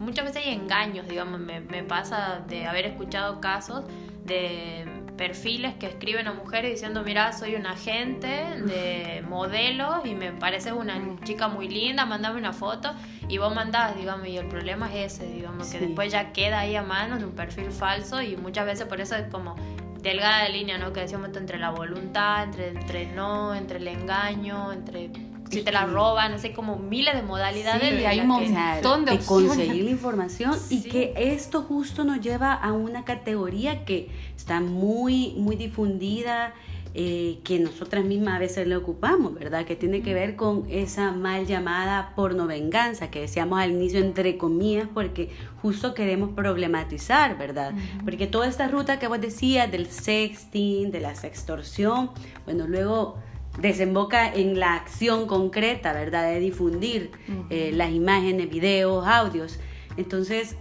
Muchas 0.01 0.25
veces 0.25 0.47
hay 0.47 0.53
engaños, 0.53 1.07
digamos, 1.07 1.39
me, 1.39 1.61
me 1.61 1.85
pasa 1.85 2.43
de 2.49 2.67
haber 2.67 2.87
escuchado 2.87 3.41
casos 3.41 3.85
de 4.25 4.96
perfiles 5.17 5.75
que 5.75 5.87
escriben 5.87 6.29
a 6.29 6.33
mujeres 6.33 6.73
diciendo, 6.73 7.03
mira, 7.03 7.33
soy 7.33 7.55
un 7.55 7.67
agente 7.67 8.27
de 8.27 9.23
modelos 9.29 10.05
y 10.05 10.15
me 10.15 10.33
pareces 10.33 10.73
una 10.73 11.01
chica 11.25 11.49
muy 11.49 11.69
linda, 11.69 12.07
mandame 12.07 12.39
una 12.39 12.53
foto 12.53 12.93
y 13.29 13.39
vos 13.39 13.55
mandás, 13.55 13.97
digamos, 13.97 14.29
y 14.29 14.37
el 14.37 14.47
problema 14.47 14.95
es 14.95 15.15
ese, 15.15 15.27
digamos, 15.27 15.69
que 15.69 15.81
después 15.81 16.13
ya 16.13 16.33
queda 16.33 16.61
ahí 16.61 16.77
a 16.77 16.83
mano 16.83 17.19
de 17.19 17.25
un 17.25 17.33
perfil 17.33 17.71
falso 17.71 18.23
y 18.23 18.37
muchas 18.37 18.67
veces 18.67 18.87
por 18.87 19.01
eso 19.01 19.17
es 19.17 19.29
como 19.31 19.57
delgada 20.01 20.49
línea, 20.49 20.79
¿no? 20.79 20.93
Que 20.93 21.01
decíamos 21.01 21.37
entre 21.37 21.59
la 21.59 21.71
voluntad, 21.71 22.45
entre, 22.45 22.69
entre 22.69 23.07
no, 23.07 23.55
entre 23.55 23.79
el 23.79 23.89
engaño, 23.89 24.73
entre 24.73 25.11
si 25.51 25.63
te 25.63 25.73
la 25.73 25.87
roban, 25.87 26.33
no 26.33 26.39
sé, 26.39 26.53
como 26.53 26.77
miles 26.77 27.15
de 27.15 27.23
modalidades. 27.23 27.97
de 27.97 28.07
hay 28.07 28.21
un 28.21 28.29
montón 28.29 29.05
de, 29.05 29.19
conseguir 29.19 29.85
la 29.85 29.91
información 29.91 30.55
y 30.71 30.83
que 30.83 31.13
esto 31.17 31.63
justo 31.63 32.05
nos 32.05 32.21
lleva 32.21 32.53
a 32.53 32.73
una 32.73 33.05
categoría 33.05 33.85
que 33.85 34.09
está 34.37 34.61
muy, 34.61 35.35
muy 35.37 35.57
difundida. 35.57 36.55
Eh, 36.99 37.41
que 37.45 37.59
nosotras 37.59 38.07
mismas 38.07 38.37
a 38.37 38.39
veces 38.39 38.67
le 38.67 38.75
ocupamos, 38.75 39.35
¿verdad? 39.35 39.67
Que 39.67 39.77
tiene 39.77 40.01
que 40.01 40.15
ver 40.15 40.35
con 40.35 40.65
esa 40.71 41.13
mal 41.13 41.47
llamada 41.47 42.15
pornovenganza 42.17 43.11
que 43.11 43.21
decíamos 43.21 43.61
al 43.61 43.73
inicio 43.73 44.01
entre 44.01 44.39
comillas, 44.39 44.89
porque 44.95 45.29
justo 45.61 45.93
queremos 45.93 46.31
problematizar, 46.31 47.37
¿verdad? 47.37 47.75
Porque 48.03 48.27
toda 48.27 48.47
esta 48.47 48.69
ruta 48.69 48.99
que 48.99 49.09
vos 49.09 49.21
decías 49.21 49.71
del 49.71 49.89
sexting, 49.89 50.91
de 50.91 51.01
la 51.01 51.15
sextorsión, 51.15 52.13
bueno, 52.47 52.67
luego 52.67 53.19
desemboca 53.59 54.33
en 54.33 54.59
la 54.59 54.75
acción 54.75 55.27
concreta, 55.27 55.93
¿verdad? 55.93 56.29
De 56.29 56.41
difundir 56.41 57.11
eh, 57.51 57.71
las 57.75 57.91
imágenes, 57.91 58.51
videos, 58.51 59.07
audios. 59.07 59.59
Entonces, 59.97 60.57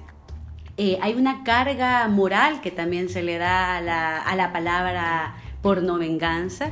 eh, 0.77 0.97
hay 1.01 1.13
una 1.13 1.43
carga 1.43 2.07
moral 2.07 2.61
que 2.61 2.71
también 2.71 3.09
se 3.09 3.23
le 3.23 3.37
da 3.37 3.77
a 3.77 3.81
la, 3.81 4.17
a 4.17 4.35
la 4.35 4.51
palabra 4.51 5.35
pornovenganza, 5.61 6.69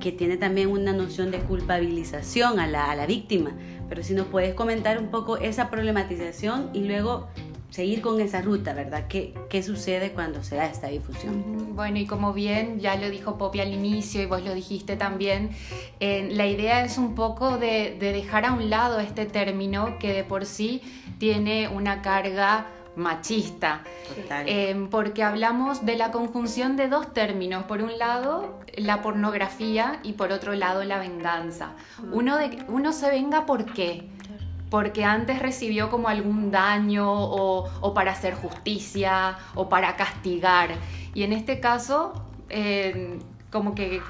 que 0.00 0.10
tiene 0.10 0.36
también 0.36 0.68
una 0.68 0.92
noción 0.92 1.30
de 1.30 1.38
culpabilización 1.38 2.58
a 2.58 2.66
la, 2.66 2.90
a 2.90 2.96
la 2.96 3.06
víctima. 3.06 3.52
Pero 3.88 4.02
si 4.02 4.14
nos 4.14 4.26
puedes 4.26 4.54
comentar 4.54 4.98
un 4.98 5.08
poco 5.08 5.36
esa 5.36 5.70
problematización 5.70 6.70
y 6.72 6.80
luego 6.80 7.28
seguir 7.72 8.02
con 8.02 8.20
esa 8.20 8.42
ruta, 8.42 8.74
¿verdad? 8.74 9.06
¿Qué, 9.08 9.32
¿Qué, 9.48 9.62
sucede 9.62 10.12
cuando 10.12 10.44
se 10.44 10.56
da 10.56 10.66
esta 10.66 10.88
difusión? 10.88 11.74
Bueno, 11.74 11.98
y 11.98 12.06
como 12.06 12.34
bien 12.34 12.80
ya 12.80 12.96
lo 12.96 13.08
dijo 13.08 13.38
Poppy 13.38 13.60
al 13.60 13.72
inicio 13.72 14.20
y 14.20 14.26
vos 14.26 14.44
lo 14.44 14.52
dijiste 14.52 14.96
también, 14.96 15.50
eh, 15.98 16.28
la 16.32 16.46
idea 16.46 16.84
es 16.84 16.98
un 16.98 17.14
poco 17.14 17.56
de, 17.56 17.96
de, 17.98 18.12
dejar 18.12 18.44
a 18.44 18.52
un 18.52 18.68
lado 18.68 19.00
este 19.00 19.24
término 19.24 19.98
que 19.98 20.12
de 20.12 20.22
por 20.22 20.44
sí 20.44 20.82
tiene 21.18 21.68
una 21.68 22.02
carga 22.02 22.66
machista, 22.94 23.82
eh, 24.46 24.86
porque 24.90 25.22
hablamos 25.22 25.86
de 25.86 25.96
la 25.96 26.10
conjunción 26.10 26.76
de 26.76 26.88
dos 26.88 27.14
términos, 27.14 27.64
por 27.64 27.82
un 27.82 27.98
lado 27.98 28.60
la 28.76 29.02
pornografía 29.02 30.00
y 30.02 30.12
por 30.12 30.32
otro 30.32 30.54
lado 30.54 30.84
la 30.84 30.98
venganza. 30.98 31.70
Uno, 32.12 32.36
de, 32.36 32.64
uno 32.68 32.92
se 32.92 33.10
venga 33.10 33.46
por 33.46 33.64
qué, 33.72 34.08
porque 34.72 35.04
antes 35.04 35.38
recibió 35.38 35.90
como 35.90 36.08
algún 36.08 36.50
daño 36.50 37.04
o, 37.06 37.92
para 37.92 38.12
hacer 38.12 38.32
justicia 38.32 39.36
o 39.54 39.68
para 39.68 39.96
castigar. 39.96 40.70
Y 41.12 41.24
en 41.24 41.34
este 41.34 41.60
caso, 41.60 42.14
eh, 42.48 43.18
como 43.50 43.74
que 43.74 44.00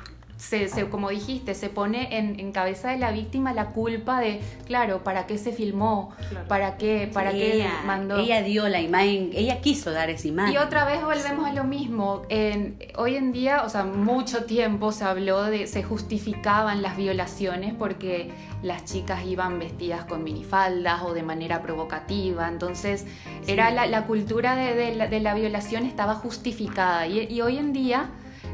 se, 0.43 0.89
como 0.91 1.11
dijiste, 1.11 1.55
se 1.55 1.69
pone 1.69 2.19
en, 2.19 2.53
cabeza 2.53 2.91
de 2.91 2.99
la 2.99 3.13
víctima 3.13 3.55
la 3.55 3.67
culpa 3.67 4.21
de, 4.21 4.41
claro, 4.67 5.05
¿para 5.05 5.27
qué 5.27 5.39
se 5.39 5.53
filmó? 5.53 6.11
¿Para 6.49 6.77
qué, 6.77 7.09
para 7.13 7.31
qué 7.31 7.55
ella, 7.55 7.83
mandó? 7.87 8.19
Ella 8.19 8.43
dio 8.43 8.69
la 8.69 8.81
imagen, 8.81 9.31
ella 9.33 9.61
quiso 9.61 9.93
dar 9.93 10.11
esa 10.11 10.29
imagen. 10.29 10.53
Y 10.53 10.59
otra 10.59 10.85
vez 10.85 11.03
volvemos 11.03 11.49
a 11.49 11.53
lo 11.53 11.65
mismo. 11.65 12.23
En, 12.29 12.77
hoy 12.97 13.17
en 13.17 13.33
día, 13.33 13.63
o 13.65 13.69
sea, 13.69 13.85
mucho 13.85 14.45
tiempo 14.45 14.91
se 14.91 15.05
habló 15.05 15.45
de, 15.45 15.67
se 15.67 15.83
justificaban 15.85 16.83
las 16.83 16.97
violaciones 16.97 17.73
porque 17.73 18.33
las 18.63 18.85
chicas 18.85 19.25
iban 19.25 19.59
vestidas 19.59 20.05
con 20.05 20.25
minifaldas 20.25 21.03
o 21.03 21.15
de 21.15 21.23
manera 21.23 21.63
provocativa. 21.63 22.49
Entonces, 22.49 23.07
era 23.47 23.71
la, 23.71 24.07
cultura 24.07 24.57
de, 24.57 25.21
la, 25.21 25.35
violación 25.35 25.87
estaba 25.87 26.17
justificada. 26.17 27.07
y 27.07 27.41
hoy 27.41 27.59
en 27.59 27.73
día 27.73 28.11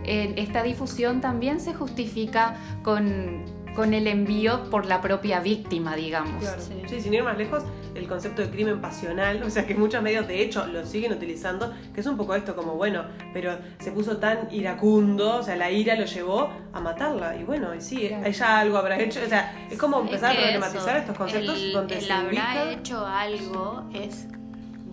esta 0.08 0.62
difusión 0.62 1.20
también 1.20 1.60
se 1.60 1.74
justifica 1.74 2.56
con, 2.82 3.44
con 3.78 3.94
el 3.94 4.08
envío 4.08 4.68
por 4.70 4.86
la 4.86 5.00
propia 5.00 5.38
víctima, 5.38 5.94
digamos. 5.94 6.44
Sí. 6.88 7.00
sin 7.00 7.14
ir 7.14 7.22
más 7.22 7.38
lejos, 7.38 7.62
el 7.94 8.08
concepto 8.08 8.42
de 8.42 8.50
crimen 8.50 8.80
pasional, 8.80 9.42
o 9.46 9.50
sea 9.50 9.66
que 9.66 9.74
muchos 9.74 10.02
medios 10.02 10.26
de 10.26 10.42
hecho 10.42 10.66
lo 10.66 10.84
siguen 10.84 11.12
utilizando, 11.12 11.72
que 11.94 12.00
es 12.00 12.06
un 12.06 12.16
poco 12.16 12.34
esto 12.34 12.56
como, 12.56 12.74
bueno, 12.74 13.04
pero 13.32 13.56
se 13.78 13.92
puso 13.92 14.16
tan 14.16 14.48
iracundo, 14.50 15.36
o 15.36 15.42
sea, 15.42 15.56
la 15.56 15.70
ira 15.70 15.94
lo 15.94 16.06
llevó 16.06 16.50
a 16.72 16.80
matarla, 16.80 17.36
y 17.36 17.44
bueno, 17.44 17.74
y 17.74 17.80
sí, 17.80 18.06
ella 18.24 18.58
algo 18.58 18.78
habrá 18.78 18.98
hecho, 18.98 19.20
o 19.24 19.28
sea, 19.28 19.68
es 19.70 19.78
como 19.78 20.00
empezar 20.00 20.32
a 20.32 20.40
problematizar 20.40 20.96
estos 20.96 21.16
conceptos 21.16 21.56
el, 21.56 21.72
donde 21.72 21.94
el 21.98 22.04
se 22.04 22.12
habrá 22.12 22.70
hecho 22.72 23.06
algo 23.06 23.84
es 23.92 24.26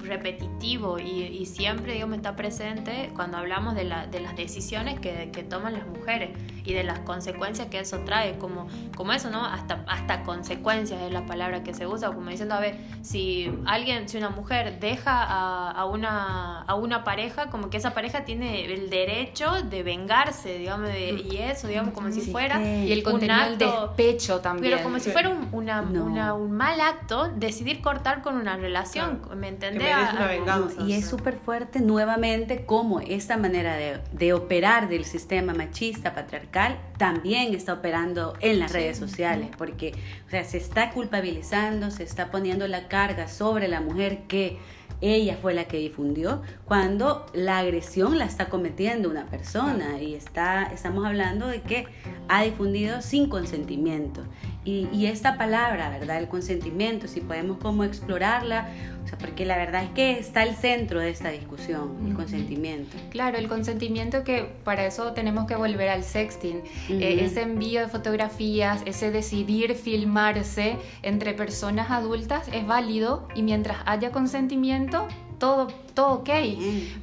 repetitivo 0.05 0.99
y, 0.99 1.45
siempre 1.45 1.93
digamos, 1.93 2.17
está 2.17 2.35
presente 2.35 3.11
cuando 3.15 3.37
hablamos 3.37 3.75
de, 3.75 3.83
la, 3.83 4.07
de 4.07 4.19
las 4.19 4.35
decisiones 4.35 4.99
que, 4.99 5.45
toman 5.49 5.73
las 5.73 5.87
mujeres 5.87 6.31
y 6.65 6.73
de 6.73 6.83
las 6.83 6.99
consecuencias 6.99 7.67
que 7.67 7.79
eso 7.79 7.99
trae, 7.99 8.37
como, 8.37 8.67
como 8.95 9.13
eso, 9.13 9.29
¿no? 9.29 9.45
Hasta, 9.45 9.83
hasta 9.87 10.23
consecuencias 10.23 11.01
es 11.01 11.11
la 11.11 11.25
palabra 11.25 11.63
que 11.63 11.73
se 11.73 11.87
usa, 11.87 12.11
como 12.11 12.29
diciendo, 12.29 12.55
a 12.55 12.59
ver, 12.59 12.77
si 13.01 13.51
alguien, 13.65 14.09
si 14.09 14.17
una 14.17 14.29
mujer 14.29 14.79
deja 14.79 15.23
a, 15.23 15.71
a, 15.71 15.85
una, 15.85 16.61
a 16.61 16.75
una 16.75 17.03
pareja, 17.03 17.49
como 17.49 17.69
que 17.69 17.77
esa 17.77 17.93
pareja 17.93 18.25
tiene 18.25 18.65
el 18.65 18.89
derecho 18.89 19.51
de 19.63 19.83
vengarse, 19.83 20.57
digamos, 20.57 20.89
y 20.95 21.37
eso, 21.37 21.67
digamos, 21.67 21.93
como 21.93 22.11
si 22.11 22.21
fuera... 22.21 22.61
Y 22.61 22.91
el 22.91 23.03
contenido 23.03 23.49
del 23.49 23.57
despecho 23.57 24.39
también. 24.41 24.73
Pero 24.73 24.83
como 24.83 24.99
si 24.99 25.09
fuera 25.11 25.29
un, 25.29 25.49
una, 25.51 26.33
un 26.33 26.51
mal 26.51 26.79
acto 26.81 27.29
decidir 27.35 27.81
cortar 27.81 28.21
con 28.21 28.35
una 28.35 28.57
relación, 28.57 29.21
¿me 29.35 29.47
entendés? 29.47 29.95
venganza. 30.27 30.81
Y 30.83 30.93
es 30.93 31.07
súper 31.07 31.37
fuerte 31.37 31.79
nuevamente 31.79 32.65
cómo 32.65 32.99
esta 32.99 33.37
manera 33.37 33.75
de, 33.75 33.99
de, 34.11 34.33
operar 34.33 34.89
del 34.89 35.05
sistema 35.05 35.53
machista, 35.53 36.13
patriarcal, 36.13 36.54
también 36.97 37.53
está 37.53 37.73
operando 37.73 38.33
en 38.39 38.59
las 38.59 38.71
redes 38.71 38.97
sociales, 38.97 39.49
porque 39.57 39.93
o 40.27 40.29
sea, 40.29 40.43
se 40.43 40.57
está 40.57 40.91
culpabilizando, 40.91 41.91
se 41.91 42.03
está 42.03 42.31
poniendo 42.31 42.67
la 42.67 42.87
carga 42.87 43.27
sobre 43.27 43.67
la 43.67 43.81
mujer 43.81 44.23
que 44.27 44.57
ella 45.01 45.37
fue 45.41 45.53
la 45.53 45.65
que 45.65 45.77
difundió, 45.77 46.41
cuando 46.63 47.25
la 47.33 47.59
agresión 47.59 48.17
la 48.17 48.25
está 48.25 48.47
cometiendo 48.47 49.09
una 49.09 49.25
persona 49.25 50.01
y 50.01 50.15
está, 50.15 50.63
estamos 50.73 51.05
hablando 51.05 51.47
de 51.47 51.61
que 51.61 51.85
ha 52.29 52.43
difundido 52.43 53.01
sin 53.01 53.27
consentimiento. 53.27 54.23
Y, 54.65 54.89
y 54.91 55.05
esta 55.05 55.37
palabra, 55.37 55.89
¿verdad? 55.89 56.17
El 56.17 56.27
consentimiento, 56.27 57.07
si 57.07 57.21
podemos 57.21 57.59
como 57.59 57.83
explorarla 57.83 58.69
o 59.05 59.07
sea, 59.07 59.19
porque 59.19 59.45
la 59.45 59.55
verdad 59.55 59.83
es 59.83 59.91
que 59.91 60.17
está 60.17 60.41
el 60.41 60.55
centro 60.55 60.99
de 60.99 61.11
esta 61.11 61.29
discusión, 61.29 61.95
el 62.07 62.15
consentimiento. 62.15 62.97
Claro, 63.11 63.37
el 63.37 63.47
consentimiento 63.47 64.23
que 64.23 64.49
para 64.63 64.87
eso 64.87 65.13
tenemos 65.13 65.45
que 65.45 65.55
volver 65.55 65.89
al 65.89 66.03
sexting. 66.03 66.63
Eh, 66.89 67.19
ese 67.21 67.43
envío 67.43 67.81
de 67.81 67.87
fotografías, 67.87 68.81
ese 68.87 69.11
decidir 69.11 69.75
filmarse 69.75 70.77
entre 71.03 71.33
personas 71.33 71.91
adultas 71.91 72.47
es 72.51 72.65
válido 72.65 73.27
y 73.35 73.43
mientras 73.43 73.77
haya 73.85 74.11
consentimiento, 74.11 75.07
todo, 75.37 75.67
todo 75.93 76.21
ok. 76.21 76.29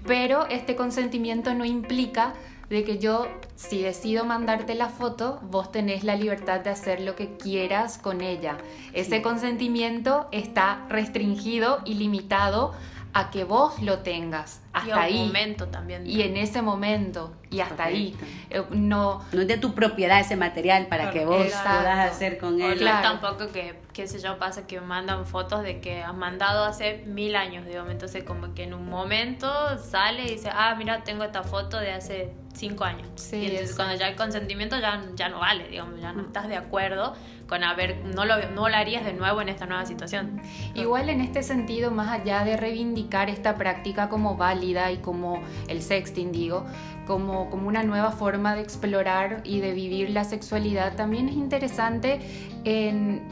Pero 0.04 0.49
este 0.49 0.75
consentimiento 0.75 1.54
no 1.54 1.64
implica 1.64 2.35
de 2.73 2.85
que 2.85 2.99
yo, 2.99 3.29
si 3.55 3.83
decido 3.83 4.25
mandarte 4.25 4.75
la 4.75 4.88
foto, 4.88 5.41
vos 5.43 5.71
tenés 5.71 6.05
la 6.05 6.17
libertad 6.17 6.61
de 6.61 6.71
hacer 6.71 7.02
lo 7.02 7.17
que 7.17 7.37
quieras 7.37 7.99
con 7.99 8.23
ella. 8.23 8.57
Ese 8.95 9.21
consentimiento 9.21 10.26
está 10.33 10.87
restringido 10.88 11.81
y 11.85 11.95
limitado 11.95 12.73
a 13.12 13.31
que 13.31 13.45
vos 13.45 13.83
lo 13.83 13.99
tengas 13.99 14.62
hasta 14.73 14.88
y 14.88 14.93
ahí. 14.93 15.26
momento 15.26 15.69
también. 15.69 16.07
Y 16.07 16.23
en 16.23 16.38
ese 16.38 16.62
momento 16.62 17.35
y 17.50 17.61
hasta 17.61 17.85
ahí. 17.85 18.17
Eh, 18.49 18.62
no, 18.71 19.23
no 19.33 19.41
es 19.43 19.49
de 19.49 19.59
tu 19.59 19.75
propiedad 19.75 20.19
ese 20.19 20.37
material 20.37 20.87
para 20.87 21.11
que 21.11 21.26
vos 21.26 21.45
puedas 21.45 22.11
hacer 22.11 22.38
con 22.38 22.59
él. 22.59 22.79
Claro. 22.79 23.02
tampoco 23.02 23.52
que, 23.52 23.81
qué 23.93 24.09
sé 24.09 24.19
yo, 24.19 24.38
pasa 24.38 24.67
que 24.67 24.81
mandan 24.81 25.26
fotos 25.26 25.62
de 25.62 25.81
que 25.81 26.02
has 26.02 26.14
mandado 26.14 26.64
hace 26.64 27.05
mil 27.05 27.37
años, 27.37 27.67
digamos. 27.67 27.91
Entonces, 27.91 28.25
como 28.25 28.55
que 28.55 28.62
en 28.62 28.73
un 28.73 28.88
momento 28.88 29.50
sale 29.79 30.25
y 30.25 30.31
dice, 30.31 30.49
ah, 30.50 30.75
mira, 30.79 31.05
tengo 31.05 31.23
esta 31.23 31.43
foto 31.43 31.79
de 31.79 31.93
hace 31.93 32.33
cinco 32.62 32.85
años. 32.85 33.09
Sí, 33.16 33.38
y 33.38 33.47
entonces, 33.47 33.75
cuando 33.75 33.97
ya 33.97 34.07
hay 34.07 34.14
consentimiento, 34.14 34.78
ya, 34.78 35.02
ya 35.16 35.28
no 35.28 35.40
vale, 35.40 35.66
digamos, 35.69 36.00
ya 36.00 36.12
no 36.12 36.23
estás 36.23 36.47
de 36.47 36.57
acuerdo 36.57 37.14
con 37.49 37.64
haber, 37.64 38.04
no 38.04 38.25
lo, 38.25 38.37
no 38.50 38.69
lo 38.69 38.76
harías 38.76 39.04
de 39.04 39.12
nuevo 39.14 39.42
en 39.42 39.49
esta 39.49 39.66
nueva 39.66 39.85
situación. 39.85 40.40
Igual 40.75 41.09
en 41.09 41.21
este 41.21 41.42
sentido, 41.42 41.90
más 41.90 42.21
allá 42.21 42.45
de 42.45 42.57
reivindicar 42.57 43.28
esta 43.28 43.57
práctica 43.57 44.09
como 44.09 44.37
válida 44.37 44.92
y 44.92 44.99
como 44.99 45.42
el 45.66 45.83
sexting, 45.83 46.31
digo, 46.31 46.64
como, 47.04 47.50
como 47.50 47.66
una 47.66 47.83
nueva 47.83 48.12
forma 48.12 48.54
de 48.54 48.61
explorar 48.61 49.40
y 49.42 49.59
de 49.59 49.73
vivir 49.73 50.11
la 50.11 50.23
sexualidad, 50.23 50.95
también 50.95 51.28
es 51.28 51.35
interesante 51.35 52.21
en 52.62 53.23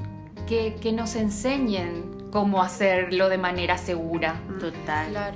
que, 0.49 0.75
que 0.83 0.93
nos 0.93 1.15
enseñen 1.15 2.20
cómo 2.31 2.63
hacerlo 2.63 3.29
de 3.29 3.39
manera 3.39 3.79
segura. 3.79 4.41
Total. 4.59 5.35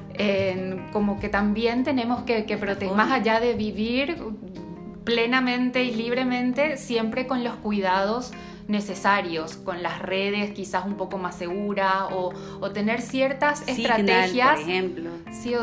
como 0.92 1.18
que 1.20 1.28
también 1.28 1.84
tenemos 1.84 2.22
que, 2.22 2.44
que 2.44 2.56
proteger, 2.56 2.94
más 2.94 3.10
allá 3.10 3.40
de 3.40 3.54
vivir 3.54 4.16
plenamente 5.04 5.84
y 5.84 5.94
libremente, 5.94 6.76
siempre 6.76 7.26
con 7.26 7.44
los 7.44 7.54
cuidados 7.56 8.32
necesarios, 8.68 9.56
con 9.56 9.82
las 9.82 10.00
redes 10.00 10.52
quizás 10.52 10.86
un 10.86 10.96
poco 10.96 11.18
más 11.18 11.36
segura 11.36 12.08
o, 12.10 12.32
tener 12.72 13.02
ciertas 13.02 13.66
estrategias. 13.68 14.60
Por 14.60 14.68
ejemplo. 14.68 15.10
Sí, 15.30 15.54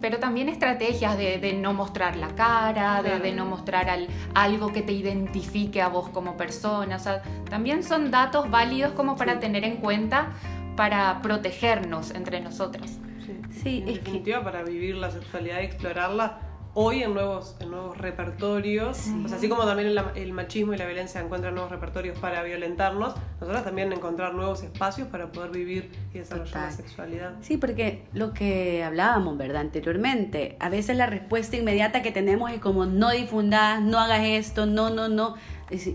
pero 0.00 0.18
también 0.18 0.48
estrategias 0.48 1.16
de, 1.16 1.52
no 1.54 1.72
mostrar 1.72 2.16
la 2.16 2.28
cara, 2.28 3.02
de, 3.02 3.32
no 3.32 3.44
mostrar 3.44 3.88
algo 4.34 4.72
que 4.72 4.82
te 4.82 4.92
identifique 4.92 5.80
a 5.80 5.88
vos 5.88 6.08
como 6.10 6.36
persona. 6.36 6.96
O 6.96 7.00
sea, 7.00 7.22
también 7.48 7.82
son 7.82 8.10
datos 8.10 8.50
válidos 8.50 8.92
como 8.92 9.16
para 9.16 9.40
tener 9.40 9.64
en 9.64 9.76
cuenta 9.76 10.32
para 10.76 11.20
protegernos 11.22 12.12
entre 12.12 12.40
nosotras. 12.40 12.98
Sí, 13.50 13.84
es 13.86 13.96
definitiva 13.96 14.44
para 14.44 14.62
vivir 14.62 14.96
la 14.96 15.10
sexualidad 15.10 15.60
y 15.60 15.64
explorarla 15.64 16.47
hoy 16.80 17.02
en 17.02 17.12
nuevos, 17.12 17.56
en 17.58 17.72
nuevos 17.72 17.98
repertorios. 17.98 19.08
O 19.24 19.26
sea, 19.26 19.36
así 19.36 19.48
como 19.48 19.64
también 19.64 19.98
el, 20.14 20.32
machismo 20.32 20.74
y 20.74 20.78
la 20.78 20.86
violencia 20.86 21.20
encuentran 21.20 21.54
nuevos 21.54 21.72
repertorios 21.72 22.16
para 22.20 22.44
violentarnos, 22.44 23.16
nosotros 23.40 23.64
también 23.64 23.92
encontrar 23.92 24.32
nuevos 24.34 24.62
espacios 24.62 25.08
para 25.08 25.32
poder 25.32 25.50
vivir 25.50 25.90
y 26.14 26.18
desarrollar 26.18 26.66
la 26.66 26.70
sexualidad. 26.70 27.34
Sí, 27.40 27.56
porque 27.56 28.04
lo 28.12 28.32
que 28.32 28.84
hablábamos, 28.84 29.36
¿verdad? 29.36 29.62
Anteriormente, 29.62 30.56
a 30.60 30.68
veces 30.68 30.96
la 30.96 31.06
respuesta 31.06 31.56
inmediata 31.56 32.00
que 32.00 32.12
tenemos 32.12 32.52
es 32.52 32.60
como 32.60 32.86
no 32.86 33.10
difundas, 33.10 33.82
no 33.82 33.98
hagas 33.98 34.20
esto, 34.22 34.66
no, 34.66 34.88
no, 34.88 35.08
no. 35.08 35.34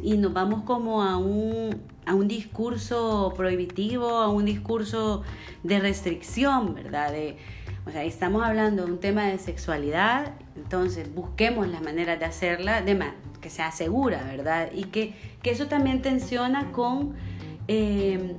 Y 0.03 0.17
nos 0.17 0.33
vamos 0.33 0.63
como 0.63 1.01
a 1.01 1.15
un, 1.17 1.81
a 2.05 2.13
un 2.13 2.27
discurso 2.27 3.33
prohibitivo, 3.37 4.09
a 4.17 4.27
un 4.27 4.43
discurso 4.43 5.23
de 5.63 5.79
restricción, 5.79 6.75
¿verdad? 6.75 7.13
De, 7.13 7.37
o 7.85 7.91
sea, 7.91 8.03
estamos 8.03 8.43
hablando 8.43 8.85
de 8.85 8.91
un 8.91 8.99
tema 8.99 9.25
de 9.25 9.37
sexualidad, 9.37 10.31
entonces 10.55 11.13
busquemos 11.13 11.67
las 11.67 11.81
maneras 11.81 12.19
de 12.19 12.25
hacerla 12.25 12.81
de 12.81 13.11
que 13.41 13.49
sea 13.49 13.71
segura, 13.71 14.23
¿verdad? 14.23 14.69
Y 14.73 14.85
que, 14.85 15.13
que 15.41 15.51
eso 15.51 15.67
también 15.67 16.01
tensiona 16.01 16.71
con 16.71 17.13
eh, 17.67 18.35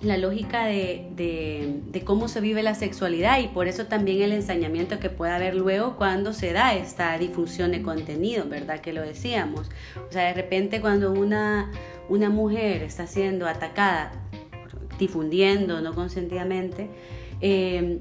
la 0.00 0.16
lógica 0.18 0.66
de, 0.66 1.08
de, 1.16 1.80
de, 1.88 2.04
cómo 2.04 2.28
se 2.28 2.40
vive 2.40 2.62
la 2.62 2.76
sexualidad 2.76 3.40
y 3.40 3.48
por 3.48 3.66
eso 3.66 3.86
también 3.86 4.22
el 4.22 4.32
ensañamiento 4.32 5.00
que 5.00 5.10
puede 5.10 5.32
haber 5.32 5.56
luego 5.56 5.96
cuando 5.96 6.32
se 6.32 6.52
da 6.52 6.74
esta 6.74 7.18
difusión 7.18 7.72
de 7.72 7.82
contenido, 7.82 8.48
¿verdad? 8.48 8.80
Que 8.80 8.92
lo 8.92 9.02
decíamos. 9.02 9.68
O 10.08 10.12
sea, 10.12 10.24
de 10.24 10.34
repente 10.34 10.80
cuando 10.80 11.12
una, 11.12 11.72
una 12.08 12.28
mujer 12.28 12.82
está 12.82 13.08
siendo 13.08 13.48
atacada, 13.48 14.12
difundiendo 14.98 15.80
no 15.80 15.92
consentidamente, 15.94 16.88
eh, 17.40 18.00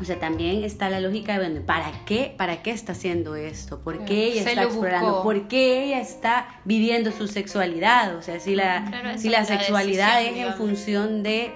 o 0.00 0.04
sea, 0.04 0.18
también 0.18 0.64
está 0.64 0.88
la 0.88 1.00
lógica 1.00 1.32
de, 1.34 1.38
bueno, 1.38 1.66
¿para 1.66 2.04
qué, 2.06 2.34
¿para 2.36 2.62
qué 2.62 2.70
está 2.70 2.92
haciendo 2.92 3.34
esto? 3.36 3.80
¿Por 3.80 4.04
qué 4.04 4.28
ella 4.28 4.40
está 4.48 4.62
explorando? 4.62 5.22
¿Por 5.22 5.48
qué 5.48 5.84
ella 5.84 6.00
está 6.00 6.60
viviendo 6.64 7.12
su 7.12 7.28
sexualidad? 7.28 8.16
O 8.16 8.22
sea, 8.22 8.40
si 8.40 8.54
la, 8.54 9.16
si 9.18 9.28
la 9.28 9.44
sexualidad 9.44 10.22
es 10.22 10.36
en 10.36 10.54
función 10.54 11.22
de 11.22 11.52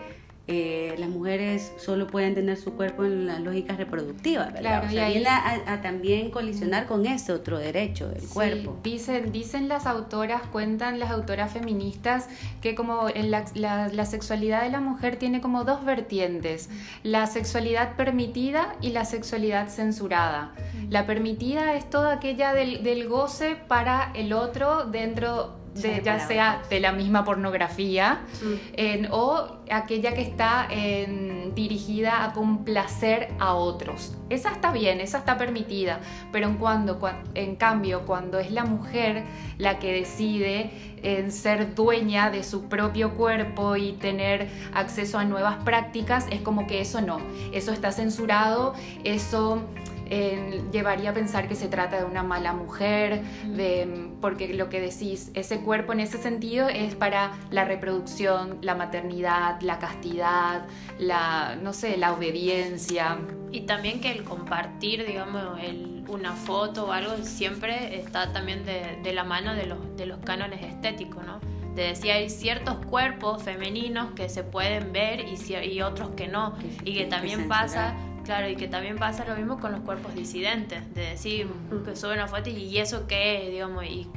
eh, 0.47 0.95
las 0.99 1.09
mujeres 1.09 1.73
solo 1.79 2.07
pueden 2.07 2.35
tener 2.35 2.59
su 2.59 2.75
cuerpo 2.75 3.07
en 3.07 3.27
las 3.27 3.41
lógicas 3.41 3.79
reproductivas, 3.79 4.53
¿verdad? 4.53 4.91
y 4.91 4.99
ahí... 4.99 5.25
a, 5.27 5.81
también 5.81 6.31
colisionar 6.31 6.85
con 6.85 7.07
ese 7.07 7.33
otro 7.33 7.59
derecho 7.59 8.09
del 8.09 8.29
cuerpo. 8.29 8.79
Dicen, 8.83 9.33
dicen 9.33 9.69
las 9.69 9.87
autoras, 9.87 10.43
cuentan 10.53 10.99
las 10.99 11.11
autoras 11.11 11.51
feministas 11.51 12.29
que 12.61 12.75
como 12.75 13.09
en 13.09 13.31
la, 13.31 13.47
la, 13.55 14.05
sexualidad 14.05 14.63
de 14.65 14.71
la 14.71 14.81
mujer 14.81 15.17
tiene 15.17 15.41
como 15.41 15.65
dos 15.65 15.83
vertientes, 15.83 16.69
la 17.03 17.27
sexualidad 17.27 17.97
permitida 17.97 18.77
y 18.83 18.91
la 18.91 19.07
sexualidad 19.07 19.69
censurada. 19.69 20.53
La 20.91 21.07
permitida 21.07 21.75
es 21.75 21.89
toda 21.89 22.13
aquella 22.13 22.53
del, 22.53 22.83
del 22.83 23.09
goce 23.09 23.57
para 23.57 24.13
el 24.15 24.35
otro 24.35 24.85
dentro 24.85 25.64
ya 25.75 26.27
sea 26.27 26.63
de 26.71 26.81
la 26.81 26.93
misma 26.93 27.25
pornografía 27.25 28.21
o 29.11 29.59
aquella 29.71 30.15
que 30.15 30.23
está 30.23 30.69
dirigida 31.55 32.25
a 32.25 32.33
complacer 32.33 33.33
a 33.39 33.55
otros. 33.55 34.13
Esa 34.31 34.51
está 34.51 34.73
bien, 34.73 35.01
esa 35.01 35.19
está 35.19 35.37
permitida, 35.37 36.01
pero 36.33 36.49
en, 36.49 36.57
cuando, 36.57 36.99
en 37.35 37.57
cambio 37.57 38.07
cuando 38.07 38.39
es 38.39 38.51
la 38.51 38.65
mujer 38.65 39.25
la 39.59 39.79
que 39.79 39.93
decide 39.93 40.71
en 41.03 41.31
ser 41.31 41.75
dueña 41.75 42.31
de 42.31 42.43
su 42.43 42.65
propio 42.69 43.15
cuerpo 43.15 43.77
y 43.77 43.93
tener 43.93 44.49
acceso 44.73 45.19
a 45.19 45.25
nuevas 45.25 45.57
prácticas, 45.65 46.27
es 46.31 46.41
como 46.41 46.67
que 46.67 46.81
eso 46.81 47.01
no, 47.01 47.19
eso 47.53 47.73
está 47.73 47.93
censurado, 47.93 48.75
eso 49.05 49.63
llevaría 50.73 51.11
a 51.11 51.15
pensar 51.15 51.49
que 51.49 51.55
se 51.55 51.69
trata 51.69 51.99
de 51.99 52.05
una 52.05 52.23
mala 52.23 52.53
mujer, 52.53 53.23
de, 53.47 54.11
porque 54.21 54.53
lo 54.55 54.69
que 54.69 54.81
decís, 54.81 55.31
ese 55.35 55.61
cuerpo 55.61 55.93
en 55.93 56.01
ese 56.01 56.19
sentido 56.19 56.69
es 56.69 56.95
para 56.95 57.33
la 57.51 57.65
reproducción, 57.65 58.59
la 58.63 58.75
maternidad, 58.75 59.61
la 59.61 59.79
castidad, 59.79 60.67
la, 60.99 61.57
no 61.57 61.73
sé, 61.73 61.97
la 61.97 62.13
obediencia. 62.13 63.19
Y 63.53 63.63
también 63.63 64.01
que 64.01 64.11
el 64.11 64.25
compartir, 64.25 65.07
digamos, 65.07 65.43
una 66.09 66.33
foto 66.33 66.87
o 66.87 66.93
algo 66.93 67.17
siempre 67.25 68.01
está 68.01 68.33
también 68.33 68.65
de, 68.65 69.13
la 69.13 69.25
mano 69.25 69.55
de 69.55 69.67
los, 69.67 69.97
de 69.97 70.07
los 70.07 70.19
cánones 70.19 70.63
estéticos, 70.63 71.25
¿no? 71.25 71.41
de 71.75 71.89
decir 71.89 72.13
hay 72.13 72.31
ciertos 72.31 72.77
cuerpos 72.87 73.43
femeninos 73.43 74.13
que 74.13 74.29
se 74.29 74.45
pueden 74.45 74.93
ver 74.93 75.25
y, 75.27 75.37
y 75.53 75.83
otros 75.83 76.11
que 76.11 76.29
no 76.29 76.55
y 76.85 76.95
que 76.95 77.07
también 77.07 77.49
pasa 77.49 77.97
Claro, 78.25 78.49
y 78.49 78.57
que 78.57 78.69
también 78.69 78.99
pasa 78.99 79.25
lo 79.25 79.37
mismo 79.37 79.61
con 79.61 79.73
los 79.73 79.81
cuerpos 79.81 80.15
disidentes, 80.15 80.95
de 80.95 81.03
decir 81.11 81.49
que 81.85 81.97
suben 81.97 82.19
una 82.19 82.29
foto 82.29 82.51
y 82.51 82.79
eso 82.79 83.07
qué 83.07 83.45
es, 83.45 83.51
digamos, 83.51 83.85
y 83.85 84.09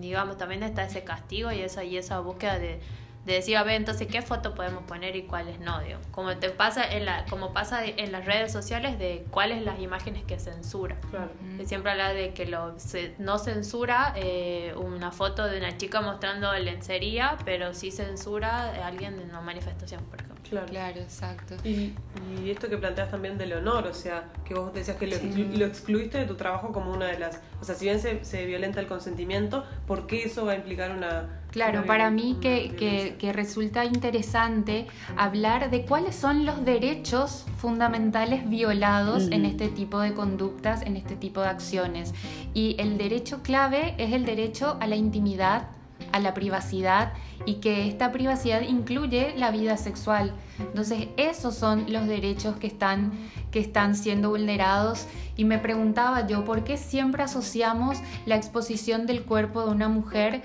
digamos, 0.00 0.36
también 0.36 0.62
está 0.62 0.84
ese 0.84 1.04
castigo 1.04 1.52
y 1.52 1.60
esa, 1.60 1.84
y 1.84 1.96
esa 1.96 2.20
búsqueda 2.20 2.58
de, 2.58 2.80
de 3.24 3.34
decir, 3.34 3.56
a 3.56 3.62
ver, 3.62 3.76
entonces, 3.76 4.08
¿qué 4.08 4.20
foto 4.20 4.54
podemos 4.54 4.82
poner 4.84 5.14
y 5.14 5.22
cuáles 5.22 5.60
no? 5.60 5.80
Digo? 5.80 6.00
Como, 6.10 6.36
te 6.36 6.50
pasa 6.50 6.84
en 6.90 7.06
la, 7.06 7.24
como 7.26 7.52
pasa 7.52 7.84
en 7.84 8.10
las 8.10 8.24
redes 8.24 8.52
sociales 8.52 8.98
de 8.98 9.24
cuáles 9.30 9.62
las 9.62 9.78
imágenes 9.78 10.24
que 10.24 10.38
censura. 10.40 10.96
Claro. 11.10 11.30
siempre 11.64 11.92
habla 11.92 12.12
de 12.12 12.34
que 12.34 12.46
lo, 12.46 12.74
no 13.18 13.38
censura 13.38 14.12
eh, 14.16 14.74
una 14.76 15.12
foto 15.12 15.46
de 15.46 15.58
una 15.58 15.76
chica 15.76 16.00
mostrando 16.00 16.52
lencería, 16.54 17.38
pero 17.44 17.74
sí 17.74 17.92
censura 17.92 18.72
a 18.72 18.86
alguien 18.88 19.16
de 19.16 19.24
una 19.24 19.40
manifestación, 19.40 20.04
por 20.04 20.20
ejemplo. 20.20 20.41
Claro, 20.48 20.66
claro 20.66 21.00
exacto. 21.00 21.54
Y, 21.64 21.94
y, 22.42 22.50
esto 22.50 22.68
que 22.68 22.76
planteas 22.76 23.10
también 23.10 23.38
del 23.38 23.52
honor, 23.54 23.86
o 23.86 23.94
sea, 23.94 24.24
que 24.44 24.54
vos 24.54 24.72
decías 24.74 24.96
que 24.96 25.06
lo, 25.06 25.16
lo, 25.58 25.66
excluiste 25.66 26.18
de 26.18 26.26
tu 26.26 26.34
trabajo 26.34 26.72
como 26.72 26.92
una 26.92 27.06
de 27.06 27.18
las... 27.18 27.40
O 27.60 27.64
sea, 27.64 27.74
si 27.74 27.86
bien 27.86 28.00
se, 28.00 28.24
se 28.24 28.44
violenta 28.44 28.80
el 28.80 28.86
consentimiento, 28.86 29.64
¿por 29.86 30.06
qué 30.06 30.24
eso 30.24 30.44
va 30.44 30.52
a 30.52 30.56
implicar 30.56 30.90
una 30.90 31.42
Claro, 31.52 31.84
para 31.84 32.10
mí 32.10 32.38
que, 32.40 33.14
que, 33.18 33.32
resulta 33.32 33.84
interesante 33.84 34.86
hablar 35.16 35.70
de 35.70 35.84
cuáles 35.84 36.16
son 36.16 36.46
los 36.46 36.64
derechos 36.64 37.44
fundamentales 37.58 38.48
violados 38.48 39.28
en 39.30 39.44
este 39.44 39.68
tipo 39.68 40.00
de 40.00 40.14
conductas, 40.14 40.80
en 40.82 40.96
este 40.96 41.14
tipo 41.14 41.42
de 41.42 41.48
acciones. 41.48 42.14
Y 42.54 42.74
el 42.78 42.96
derecho 42.96 43.42
clave 43.42 43.94
es 43.98 44.14
el 44.14 44.24
derecho 44.24 44.78
a 44.80 44.86
la 44.86 44.96
intimidad, 44.96 45.68
a 46.12 46.20
la 46.20 46.34
privacidad 46.34 47.12
y 47.44 47.54
que 47.54 47.88
esta 47.88 48.12
privacidad 48.12 48.62
incluye 48.62 49.34
la 49.36 49.50
vida 49.50 49.76
sexual. 49.76 50.34
Entonces, 50.58 51.08
esos 51.16 51.54
son 51.54 51.92
los 51.92 52.06
derechos 52.06 52.56
que 52.56 52.66
están, 52.66 53.12
que 53.50 53.60
están 53.60 53.96
siendo 53.96 54.30
vulnerados 54.30 55.06
y 55.36 55.44
me 55.44 55.58
preguntaba 55.58 56.26
yo, 56.26 56.44
¿por 56.44 56.62
qué 56.64 56.76
siempre 56.76 57.22
asociamos 57.22 57.98
la 58.26 58.36
exposición 58.36 59.06
del 59.06 59.24
cuerpo 59.24 59.64
de 59.64 59.70
una 59.72 59.88
mujer 59.88 60.42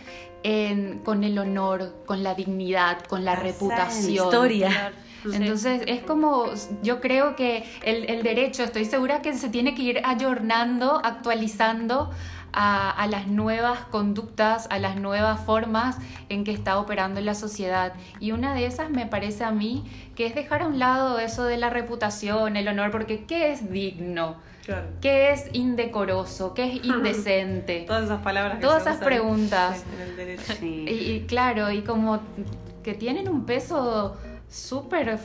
con 1.04 1.24
el 1.24 1.38
honor, 1.40 1.94
con 2.06 2.24
la 2.24 2.34
dignidad, 2.34 3.04
con 3.06 3.26
la 3.26 3.36
reputación. 3.36 4.14
Historia. 4.14 4.94
Entonces 5.26 5.82
es 5.88 6.02
como, 6.02 6.46
yo 6.84 7.02
creo 7.02 7.36
que 7.36 7.66
el, 7.84 8.24
derecho, 8.24 8.64
estoy 8.64 8.86
segura 8.86 9.22
que 9.22 9.34
se 9.34 9.50
tiene 9.50 9.76
que 9.76 9.82
ir 9.82 10.02
ayornando, 10.06 11.02
actualizando 11.04 12.12
a, 12.60 13.08
las 13.08 13.28
nuevas 13.28 13.82
conductas, 13.92 14.68
a 14.72 14.80
las 14.80 14.96
nuevas 14.96 15.40
formas 15.42 15.98
en 16.30 16.44
que 16.44 16.52
está 16.52 16.80
operando 16.80 17.22
la 17.22 17.36
sociedad. 17.36 17.94
Y 18.20 18.32
una 18.32 18.56
de 18.56 18.66
esas 18.66 18.90
me 18.90 19.06
parece 19.06 19.44
a 19.44 19.52
mí 19.52 19.84
que 20.16 20.26
es 20.26 20.34
dejar 20.34 20.64
a 20.64 20.68
un 20.68 20.80
lado 20.80 21.20
eso 21.20 21.44
de 21.44 21.58
la 21.58 21.70
reputación, 21.70 22.58
el 22.58 22.68
honor, 22.68 22.90
porque 22.90 23.26
¿qué 23.26 23.52
es 23.52 23.72
digno? 23.72 24.38
¿Qué 25.02 25.32
es 25.32 25.50
indecoroso? 25.54 26.56
¿Qué 26.56 26.64
es 26.66 26.74
indecente? 26.84 27.86
Todas 27.88 28.06
esas 28.06 28.24
palabras. 28.24 28.60
Todas 28.60 28.82
esas 28.82 28.98
preguntas. 28.98 29.84
Y, 30.60 31.26
claro, 31.28 31.72
y 31.72 31.84
como 31.84 32.20
que 32.84 32.96
tienen 32.96 33.30
un 33.30 33.46
peso 33.46 34.18
súper 34.50 35.20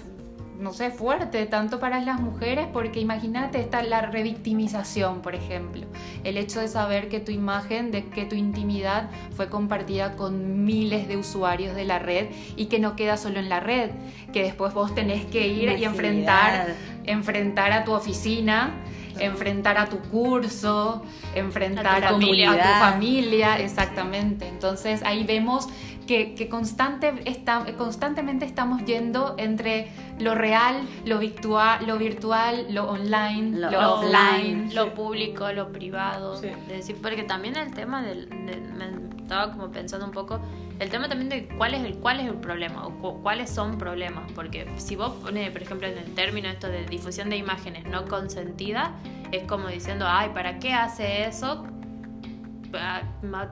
no 0.63 0.73
sé, 0.73 0.91
fuerte, 0.91 1.45
tanto 1.47 1.81
para 1.81 2.01
las 2.01 2.21
mujeres, 2.21 2.69
porque 2.73 3.01
imagínate, 3.01 3.61
está 3.61 3.83
la 3.83 4.01
revictimización, 4.01 5.21
por 5.21 5.35
ejemplo. 5.35 5.87
El 6.23 6.37
hecho 6.37 6.61
de 6.61 6.69
saber 6.69 7.09
que 7.09 7.19
tu 7.19 7.33
imagen, 7.33 7.91
de 7.91 8.05
que 8.05 8.25
tu 8.27 8.37
intimidad 8.37 9.11
fue 9.35 9.49
compartida 9.49 10.13
con 10.13 10.65
miles 10.65 11.09
de 11.09 11.17
usuarios 11.17 11.75
de 11.75 11.85
la 11.85 11.99
red 11.99 12.29
y 12.57 12.67
que 12.67 12.79
no 12.79 12.95
queda 12.95 13.17
solo 13.17 13.41
en 13.41 13.49
la 13.49 13.59
red, 13.59 13.91
que 14.33 14.45
después 14.45 14.73
vos 14.73 14.95
tenés 14.95 15.25
que 15.25 15.49
ir 15.49 15.77
y 15.77 15.85
enfrentar, 15.85 16.77
enfrentar 17.05 17.73
a 17.73 17.83
tu 17.83 17.93
oficina 17.93 18.73
enfrentar 19.19 19.77
a 19.79 19.87
tu 19.87 19.99
curso, 19.99 21.03
enfrentar 21.35 22.05
a, 22.05 22.09
tu, 22.09 22.17
a, 22.17 22.19
tu, 22.19 22.81
familia, 22.81 23.59
exactamente. 23.59 24.49
Entonces 24.49 25.03
ahí 25.05 25.25
vemos 25.25 25.69
que, 26.07 26.49
constante 26.49 27.15
está, 27.25 27.65
constantemente 27.77 28.45
estamos 28.45 28.85
yendo 28.85 29.35
entre 29.39 29.91
lo 30.19 30.35
real, 30.35 30.83
lo 31.05 31.19
virtual, 31.19 31.87
lo, 31.87 31.99
virtual, 31.99 32.67
lo 32.71 32.91
online, 32.91 33.59
lo, 33.59 33.95
offline. 33.95 34.75
Lo 34.75 34.95
público, 34.95 35.51
lo 35.53 35.73
privado. 35.73 36.41
decir, 36.69 36.97
porque 37.01 37.23
también 37.23 37.57
el 37.57 37.73
tema 37.73 38.03
del, 38.03 38.29
me 38.29 39.03
estaba 39.23 39.53
como 39.53 39.71
pensando 39.71 40.05
un 40.05 40.13
poco, 40.13 40.41
el 40.79 40.91
tema 40.91 41.09
también 41.09 41.29
de 41.29 41.49
cuál 41.57 41.75
es 41.75 41.85
el, 41.85 41.95
cuál 41.99 42.21
es 42.21 42.27
el 42.27 42.35
problema 42.35 42.87
o 42.87 43.21
cuáles 43.23 43.51
son 43.51 43.79
problemas. 43.79 44.31
Porque 44.33 44.71
si 44.77 44.97
vos 44.97 45.13
pones, 45.23 45.51
por 45.51 45.63
ejemplo, 45.63 45.87
en 45.87 45.99
el 45.99 46.15
término 46.15 46.49
esto 46.49 46.69
de 46.69 46.85
difusión 46.87 47.31
de 47.31 47.37
imágenes 47.37 47.85
no 47.87 48.07
consentida, 48.07 48.97
es 49.31 49.45
como 49.45 49.69
diciendo, 49.69 50.07
ay, 50.09 50.31
¿para 50.35 50.59
qué 50.59 50.75
hace 50.75 51.25
eso? 51.25 51.65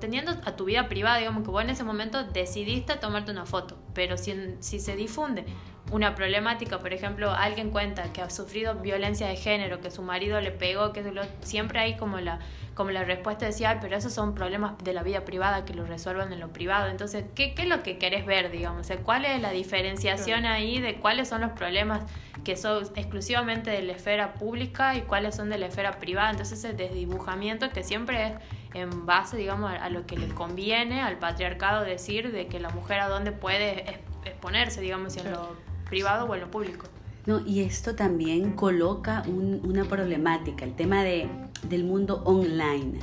Teniendo 0.00 0.32
a 0.32 0.56
tu 0.56 0.64
vida 0.64 0.88
privada, 0.88 1.18
digamos 1.18 1.42
que 1.44 1.50
vos 1.50 1.62
en 1.62 1.70
ese 1.70 1.84
momento 1.84 2.24
decidiste 2.24 2.96
tomarte 2.96 3.30
una 3.30 3.46
foto, 3.46 3.78
pero 3.94 4.16
si, 4.16 4.34
si 4.60 4.80
se 4.80 4.96
difunde 4.96 5.44
una 5.90 6.14
problemática, 6.14 6.78
por 6.78 6.92
ejemplo, 6.92 7.32
alguien 7.32 7.70
cuenta 7.70 8.12
que 8.12 8.22
ha 8.22 8.30
sufrido 8.30 8.74
violencia 8.76 9.26
de 9.26 9.36
género, 9.36 9.80
que 9.80 9.90
su 9.90 10.02
marido 10.02 10.40
le 10.40 10.50
pegó, 10.50 10.92
que 10.92 11.04
siempre 11.42 11.80
hay 11.80 11.96
como 11.96 12.20
la, 12.20 12.38
como 12.74 12.90
la 12.90 13.04
respuesta 13.04 13.46
decía, 13.46 13.78
pero 13.80 13.96
esos 13.96 14.12
son 14.12 14.34
problemas 14.34 14.78
de 14.82 14.92
la 14.92 15.02
vida 15.02 15.24
privada 15.24 15.64
que 15.64 15.74
los 15.74 15.88
resuelvan 15.88 16.32
en 16.32 16.40
lo 16.40 16.48
privado. 16.48 16.88
Entonces, 16.88 17.24
¿qué, 17.34 17.54
qué 17.54 17.62
es 17.62 17.68
lo 17.68 17.82
que 17.82 17.98
querés 17.98 18.24
ver, 18.24 18.50
digamos? 18.50 18.88
¿Cuál 19.04 19.24
es 19.24 19.40
la 19.40 19.50
diferenciación 19.50 20.46
ahí 20.46 20.80
de 20.80 20.96
cuáles 20.96 21.28
son 21.28 21.40
los 21.40 21.50
problemas 21.52 22.02
que 22.44 22.56
son 22.56 22.84
exclusivamente 22.94 23.70
de 23.70 23.82
la 23.82 23.92
esfera 23.92 24.34
pública 24.34 24.94
y 24.94 25.02
cuáles 25.02 25.34
son 25.34 25.50
de 25.50 25.58
la 25.58 25.66
esfera 25.66 25.98
privada? 25.98 26.30
Entonces, 26.30 26.58
ese 26.58 26.72
desdibujamiento 26.72 27.70
que 27.70 27.82
siempre 27.82 28.26
es 28.26 28.32
en 28.74 29.06
base, 29.06 29.36
digamos, 29.36 29.72
a, 29.72 29.88
lo 29.90 30.06
que 30.06 30.16
le 30.16 30.28
conviene 30.28 31.02
al 31.02 31.18
patriarcado 31.18 31.84
decir 31.84 32.30
de 32.30 32.46
que 32.46 32.60
la 32.60 32.70
mujer 32.70 33.00
a 33.00 33.08
dónde 33.08 33.32
puede 33.32 34.00
exponerse, 34.24 34.80
digamos, 34.80 35.14
si 35.14 35.20
en 35.20 35.32
lo 35.32 35.69
privado 35.90 36.24
o 36.26 36.34
en 36.34 36.40
lo 36.40 36.50
público. 36.50 36.86
No, 37.26 37.46
y 37.46 37.60
esto 37.60 37.94
también 37.94 38.52
coloca 38.52 39.22
una 39.26 39.84
problemática, 39.84 40.64
el 40.64 40.74
tema 40.74 41.04
de, 41.04 41.28
del 41.68 41.84
mundo 41.84 42.22
online. 42.24 42.98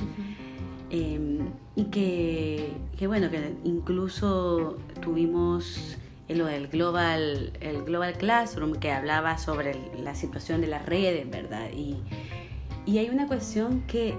Em, 0.90 1.50
y 1.76 1.84
que, 1.84 2.72
que, 2.98 3.06
bueno, 3.06 3.30
que 3.30 3.54
incluso 3.62 4.78
tuvimos 5.00 5.98
lo 6.28 6.46
del 6.46 6.68
Global, 6.68 7.52
el 7.60 7.84
Global 7.84 8.14
Classroom 8.14 8.74
que 8.74 8.90
hablaba 8.90 9.38
sobre 9.38 9.78
la 10.02 10.14
situación 10.14 10.60
de 10.60 10.66
las 10.66 10.84
redes, 10.84 11.30
¿verdad? 11.30 11.70
Y, 11.74 11.98
y 12.86 12.98
hay 12.98 13.10
una 13.10 13.26
cuestión 13.26 13.82
que 13.86 14.18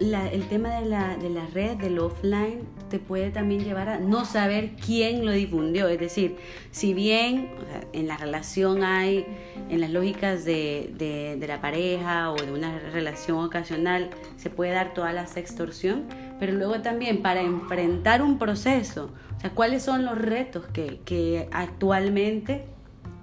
el 0.00 0.48
tema 0.48 0.70
de 0.80 0.86
la, 0.86 1.16
de 1.16 1.30
la 1.30 1.46
red, 1.46 1.76
del 1.76 1.98
offline, 1.98 2.62
te 2.90 2.98
puede 2.98 3.30
también 3.30 3.64
llevar 3.64 3.88
a 3.88 3.98
no 3.98 4.26
saber 4.26 4.72
quién 4.84 5.24
lo 5.24 5.32
difundió. 5.32 5.88
Es 5.88 5.98
decir, 5.98 6.36
si 6.70 6.92
bien 6.92 7.48
en 7.94 8.06
la 8.06 8.18
relación 8.18 8.84
hay, 8.84 9.24
en 9.70 9.80
las 9.80 9.90
lógicas 9.90 10.44
de, 10.44 10.92
de, 10.98 11.46
la 11.46 11.62
pareja 11.62 12.30
o 12.30 12.36
de 12.36 12.52
una 12.52 12.78
relación 12.78 13.38
ocasional, 13.38 14.10
se 14.36 14.50
puede 14.50 14.72
dar 14.72 14.92
toda 14.92 15.12
la 15.12 15.22
extorsión, 15.22 16.04
pero 16.38 16.52
luego 16.52 16.82
también 16.82 17.22
para 17.22 17.40
enfrentar 17.40 18.20
un 18.20 18.38
proceso, 18.38 19.10
o 19.36 19.40
sea, 19.40 19.50
cuáles 19.50 19.82
son 19.82 20.04
los 20.04 20.18
retos 20.18 20.66
que, 20.66 21.00
que 21.04 21.48
actualmente 21.52 22.66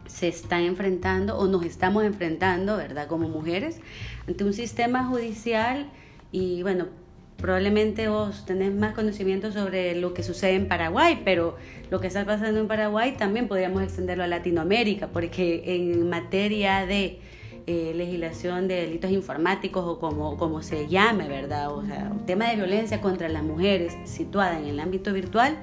se 0.08 0.30
están 0.30 0.62
enfrentando 0.62 1.38
o 1.38 1.48
nos 1.48 1.64
estamos 1.66 2.04
enfrentando, 2.04 2.78
¿verdad? 2.78 3.08
Como 3.08 3.28
mujeres, 3.28 3.82
ante 4.28 4.44
un 4.44 4.54
sistema 4.54 5.06
judicial 5.06 5.90
y 6.32 6.64
bueno, 6.64 6.88
probablemente 7.38 8.10
vos 8.10 8.46
tenés 8.46 8.74
más 8.74 8.94
conocimiento 8.94 9.52
sobre 9.52 9.96
lo 9.96 10.14
que 10.14 10.24
sucede 10.24 10.56
en 10.56 10.68
Paraguay, 10.68 11.22
pero 11.24 11.56
lo 11.90 12.02
que 12.02 12.08
está 12.08 12.26
pasando 12.26 12.60
en 12.60 12.68
Paraguay 12.68 13.16
también 13.18 13.48
podríamos 13.48 13.84
extenderlo 13.84 14.24
a 14.24 14.28
Latinoamérica, 14.28 15.08
porque 15.08 15.64
en 15.66 16.10
materia 16.10 16.86
de 16.86 17.20
eh, 17.68 17.92
legislación 17.96 18.68
de 18.68 18.76
delitos 18.76 19.12
informáticos 19.12 19.84
o 19.86 20.00
como, 20.00 20.38
como 20.38 20.62
se 20.62 20.88
llame, 20.88 21.28
¿verdad? 21.28 21.72
O 21.74 21.86
sea, 21.86 22.12
tema 22.26 22.50
de 22.50 22.56
violencia 22.56 23.02
contra 23.02 23.30
las 23.30 23.44
mujeres 23.44 23.94
situada 24.06 24.58
en 24.58 24.66
el 24.68 24.80
ámbito 24.80 25.14
virtual, 25.14 25.58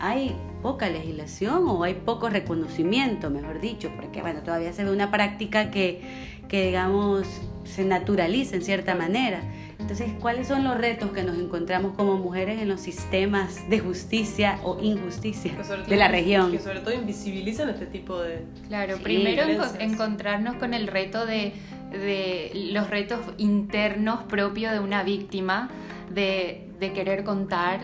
hay 0.00 0.36
poca 0.62 0.88
legislación 0.88 1.66
o 1.66 1.82
hay 1.82 1.94
poco 1.94 2.28
reconocimiento, 2.28 3.30
mejor 3.30 3.60
dicho, 3.60 3.90
porque 3.96 4.20
bueno, 4.20 4.42
todavía 4.42 4.72
se 4.72 4.84
ve 4.84 4.92
una 4.92 5.10
práctica 5.10 5.70
que, 5.70 6.02
que 6.48 6.66
digamos, 6.66 7.26
se 7.64 7.84
naturaliza 7.84 8.56
en 8.56 8.62
cierta 8.62 8.94
manera. 8.94 9.40
Entonces, 9.78 10.10
¿cuáles 10.20 10.48
son 10.48 10.64
los 10.64 10.76
retos 10.76 11.12
que 11.12 11.22
nos 11.22 11.38
encontramos 11.38 11.94
como 11.96 12.16
mujeres 12.16 12.60
en 12.60 12.68
los 12.68 12.80
sistemas 12.80 13.68
de 13.70 13.78
justicia 13.78 14.58
o 14.64 14.78
injusticia 14.82 15.52
de 15.86 15.96
la 15.96 16.08
región? 16.08 16.50
Que 16.50 16.58
sobre 16.58 16.80
todo 16.80 16.94
invisibilizan 16.94 17.70
este 17.70 17.86
tipo 17.86 18.20
de... 18.20 18.44
Claro, 18.66 18.98
primero 18.98 19.44
encontrarnos 19.78 20.56
con 20.56 20.74
el 20.74 20.88
reto 20.88 21.26
de, 21.26 21.52
de, 21.92 22.70
los 22.72 22.90
retos 22.90 23.20
internos 23.38 24.24
propios 24.24 24.72
de 24.72 24.80
una 24.80 25.04
víctima, 25.04 25.70
de, 26.12 26.68
de 26.80 26.92
querer 26.92 27.22
contar, 27.22 27.80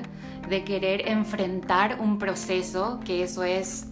de 0.48 0.64
querer 0.64 1.08
enfrentar 1.08 2.00
un 2.00 2.18
proceso, 2.18 2.98
que 3.04 3.22
eso 3.22 3.44
es, 3.44 3.86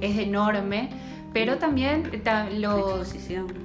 es 0.00 0.18
enorme 0.18 0.90
pero 1.36 1.58
también 1.58 2.22
los 2.54 3.14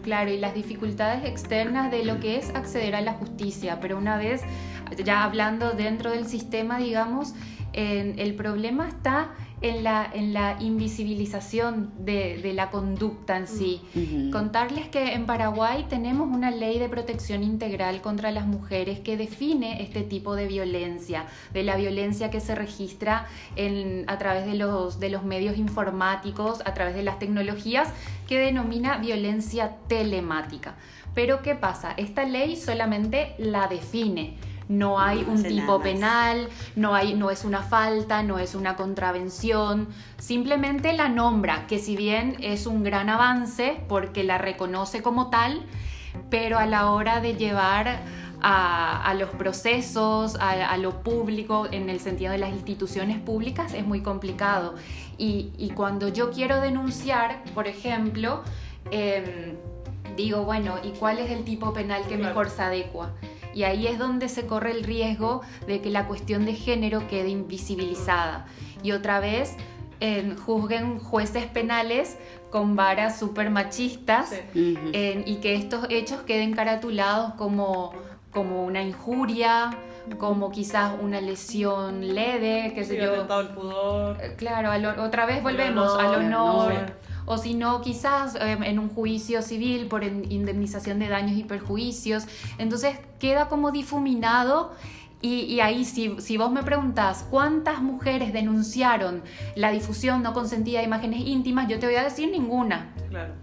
claro 0.04 0.30
y 0.30 0.38
las 0.38 0.54
dificultades 0.54 1.24
externas 1.24 1.90
de 1.90 2.04
lo 2.04 2.20
que 2.20 2.36
es 2.36 2.50
acceder 2.50 2.96
a 2.96 3.02
la 3.02 3.14
justicia. 3.14 3.80
Pero 3.80 3.98
una 3.98 4.18
vez 4.18 4.42
ya 5.06 5.24
hablando 5.24 5.72
dentro 5.72 6.12
del 6.12 6.28
sistema 6.28 6.80
digamos 6.80 7.34
el 7.72 8.36
problema 8.36 8.90
está 8.90 9.30
en 9.62 9.84
la, 9.84 10.10
en 10.12 10.34
la 10.34 10.58
invisibilización 10.60 11.92
de, 12.00 12.52
la 12.54 12.72
conducta 12.72 13.38
en 13.38 13.48
sí. 13.48 13.82
Contarles 14.32 14.90
que 14.90 15.14
en 15.14 15.26
Paraguay 15.26 15.86
tenemos 15.88 16.28
una 16.30 16.52
ley 16.52 16.80
de 16.80 16.90
protección 16.90 17.44
integral 17.44 18.02
contra 18.02 18.32
las 18.32 18.48
mujeres 18.48 19.00
que 19.00 19.18
define 19.18 19.84
este 19.84 20.02
tipo 20.02 20.36
de 20.36 20.48
violencia, 20.48 21.28
de 21.54 21.64
la 21.64 21.76
violencia 21.76 22.32
que 22.32 22.40
se 22.40 22.56
registra 22.56 23.28
en, 23.56 24.06
a 24.08 24.18
través 24.18 24.46
de 24.46 24.56
los, 24.56 25.00
de 25.00 25.10
los 25.10 25.24
medios 25.24 25.58
informáticos, 25.58 26.62
a 26.66 26.74
través 26.74 26.96
de 26.96 27.04
las 27.04 27.20
tecnologías, 27.20 27.90
que 28.28 28.40
denomina 28.40 28.98
violencia 28.98 29.78
telemática. 29.88 30.76
Pero 31.14 31.42
¿qué 31.42 31.56
pasa? 31.56 31.94
Esta 31.98 32.24
ley 32.24 32.56
solamente 32.56 33.36
la 33.38 33.68
define 33.68 34.38
no 34.72 35.00
hay 35.00 35.26
un 35.28 35.44
tipo 35.44 35.82
penal, 35.82 36.48
no, 36.76 36.96
hay, 36.96 37.14
no 37.14 37.30
es 37.30 37.44
una 37.44 37.62
falta, 37.62 38.24
no 38.24 38.40
es 38.40 38.56
una 38.56 38.76
contravención, 38.76 39.90
simplemente 40.18 40.94
la 40.94 41.10
nombra, 41.10 41.68
que 41.68 41.78
si 41.78 41.98
bien 41.98 42.38
es 42.40 42.66
un 42.66 42.84
gran 42.84 43.10
avance 43.10 43.82
porque 43.90 44.24
la 44.24 44.38
reconoce 44.38 45.04
como 45.04 45.30
tal, 45.30 45.66
pero 46.30 46.58
a 46.58 46.66
la 46.66 46.90
hora 46.92 47.20
de 47.20 47.36
llevar 47.36 48.00
a, 48.42 49.14
los 49.20 49.30
procesos, 49.30 50.36
a, 50.40 50.78
lo 50.78 51.04
público, 51.04 51.68
en 51.72 51.90
el 51.90 52.00
sentido 52.00 52.32
de 52.32 52.38
las 52.38 52.52
instituciones 52.52 53.20
públicas, 53.20 53.74
es 53.74 53.86
muy 53.86 54.02
complicado. 54.02 54.76
Y, 55.18 55.72
cuando 55.76 56.08
yo 56.08 56.32
quiero 56.32 56.62
denunciar, 56.62 57.44
por 57.54 57.68
ejemplo, 57.68 58.44
em, 58.90 59.56
digo, 60.16 60.44
bueno, 60.44 60.76
¿y 60.82 60.90
cuál 60.92 61.20
es 61.20 61.30
el 61.30 61.44
tipo 61.44 61.74
penal 61.74 62.04
que 62.08 62.18
mejor 62.18 62.50
se 62.50 62.64
adecua? 62.64 63.12
Y 63.54 63.64
ahí 63.64 63.88
es 63.88 64.00
donde 64.00 64.30
se 64.30 64.46
corre 64.46 64.72
el 64.72 64.84
riesgo 64.84 65.42
de 65.68 65.82
que 65.82 65.90
la 65.90 66.08
cuestión 66.08 66.46
de 66.46 66.54
género 66.54 67.08
quede 67.08 67.30
invisibilizada. 67.30 68.46
Y 68.84 68.92
otra 68.92 69.20
vez, 69.20 69.56
juzguen 70.46 71.00
jueces 71.00 71.46
penales 71.46 72.18
con 72.50 72.76
varas 72.76 73.20
súper 73.20 73.50
machistas 73.50 74.34
y 74.54 75.36
que 75.42 75.56
estos 75.56 75.88
hechos 75.90 76.22
queden 76.22 76.54
caratulados 76.54 77.34
como, 77.36 77.94
como 78.32 78.64
una 78.64 78.82
injuria, 78.82 79.72
como 80.18 80.52
quizás 80.52 80.94
una 81.00 81.22
lesión 81.22 82.14
leve, 82.14 82.74
que 82.74 82.84
se 82.84 82.98
yo. 82.98 83.14
el 83.14 83.48
pudor. 83.50 84.18
Eh, 84.22 84.36
claro, 84.36 84.72
otra 85.04 85.26
vez 85.26 85.44
volvemos 85.44 85.94
al 86.00 86.16
honor 86.16 86.74
o 87.32 87.38
si 87.38 87.54
no, 87.54 87.82
quizás 87.82 88.36
em, 88.36 88.64
en 88.64 88.80
un 88.80 88.90
juicio 88.90 89.42
civil 89.42 89.88
por 89.88 90.04
indemnización 90.04 91.00
de 91.00 91.08
daños 91.08 91.38
y 91.38 91.44
perjuicios. 91.44 92.26
Entonces 92.58 92.98
queda 93.20 93.48
como 93.48 93.72
difuminado 93.72 94.74
Y, 95.24 95.60
ahí, 95.60 95.86
si, 95.86 96.16
si, 96.20 96.36
vos 96.38 96.52
me 96.52 96.64
preguntás 96.64 97.28
cuántas 97.30 97.80
mujeres 97.80 98.34
denunciaron 98.34 99.22
la 99.56 99.70
difusión 99.70 100.24
no 100.24 100.34
consentida 100.34 100.80
de 100.80 100.86
imágenes 100.86 101.22
íntimas, 101.28 101.68
yo 101.70 101.78
te 101.78 101.86
voy 101.86 101.96
a 101.96 102.04
decir 102.04 102.32
ninguna. 102.32 102.90
Claro. 103.08 103.34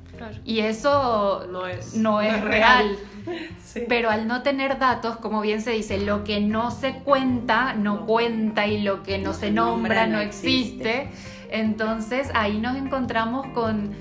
Y 0.45 0.61
eso 0.61 1.47
no 1.51 1.67
es, 1.67 1.95
no 1.95 2.21
es 2.21 2.41
real. 2.43 2.99
Pero 3.89 4.11
al 4.11 4.27
no 4.27 4.43
tener 4.43 4.79
datos, 4.79 5.17
como 5.17 5.41
bien 5.41 5.63
se 5.63 5.73
dice, 5.73 5.99
lo 5.99 6.25
que 6.25 6.41
no 6.41 6.71
se 6.71 6.95
cuenta 6.95 7.75
no, 7.75 8.07
cuenta 8.07 8.67
y 8.67 8.83
lo 8.83 9.03
que 9.03 9.19
no, 9.19 9.35
se 9.35 9.51
nombra, 9.51 10.07
no 10.07 10.19
existe. 10.19 11.11
Entonces 11.51 12.31
ahí 12.35 12.59
nos 12.59 12.77
encontramos 12.77 13.47
con, 13.49 13.93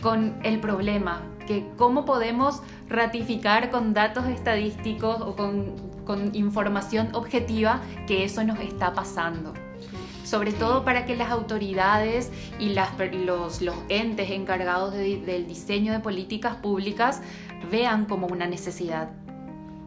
con 0.00 0.38
el 0.42 0.60
problema, 0.60 1.22
que 1.46 1.66
cómo 1.76 2.04
podemos 2.04 2.62
ratificar 2.88 3.70
con 3.70 3.94
datos 3.94 4.26
estadísticos 4.26 5.20
o 5.20 5.36
con, 5.36 5.74
con 6.04 6.34
información 6.34 7.08
objetiva 7.14 7.80
que 8.06 8.24
eso 8.24 8.44
nos 8.44 8.60
está 8.60 8.92
pasando 8.92 9.54
sobre 10.26 10.52
todo 10.52 10.84
para 10.84 11.06
que 11.06 11.14
las 11.14 11.30
autoridades 11.30 12.32
y 12.58 12.70
las, 12.70 12.90
los, 13.12 13.62
los 13.62 13.76
entes 13.88 14.30
encargados 14.30 14.92
del 14.92 15.46
diseño 15.46 15.92
de 15.92 16.00
políticas 16.00 16.56
públicas 16.56 17.22
vean 17.70 18.06
como 18.06 18.26
una 18.26 18.48
necesidad. 18.48 19.10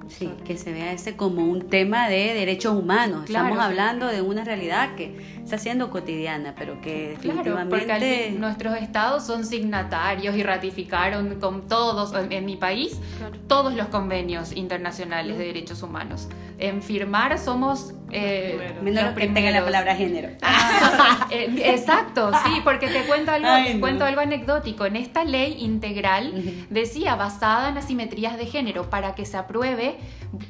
Sí, 0.08 0.32
que 0.44 0.58
se 0.58 0.72
vea 0.72 0.92
ese 0.92 1.16
como 1.16 1.46
un 1.46 1.68
tema 1.68 2.08
de 2.08 2.34
derechos 2.34 2.76
humanos. 2.76 3.26
Estamos 3.26 3.60
hablando 3.60 4.08
de 4.08 4.22
una 4.22 4.44
realidad 4.44 4.96
que 4.96 5.39
está 5.50 5.58
siendo 5.58 5.90
cotidiana, 5.90 6.54
pero 6.56 6.80
que 6.80 7.10
definitivamente... 7.10 7.86
Claro, 7.86 8.00
porque 8.00 8.36
nuestros 8.38 8.76
estados 8.78 9.26
son 9.26 9.44
signatarios 9.44 10.36
y 10.36 10.44
ratificaron 10.44 11.40
con 11.40 11.68
todos, 11.68 12.14
en, 12.30 12.46
mi 12.46 12.56
país, 12.56 13.00
todos 13.48 13.74
los 13.74 13.88
convenios 13.88 14.56
internacionales 14.56 15.40
de 15.40 15.46
derechos 15.46 15.82
humanos. 15.82 16.28
En 16.60 16.84
firmar 16.84 17.40
somos... 17.40 17.94
Eh, 18.12 18.76
Menos 18.84 19.16
que 19.16 19.28
tenga 19.28 19.50
la 19.50 19.64
palabra 19.64 19.96
género. 19.96 20.30
Eh, 21.32 21.62
exacto, 21.66 22.32
sí, 22.44 22.62
porque 22.64 22.88
te 22.88 23.04
cuento 23.04 23.32
algo, 23.32 23.50
cuento 23.80 24.04
algo 24.04 24.22
anecdótico. 24.22 24.88
En 24.88 24.96
esta 24.96 25.24
ley 25.24 25.58
integral 25.60 26.34
decía 26.72 27.16
basada 27.16 27.70
en 27.70 27.78
asimetrías 27.78 28.36
de 28.38 28.48
género, 28.48 28.90
para 28.90 29.14
que 29.14 29.26
se 29.28 29.38
apruebe 29.38 29.98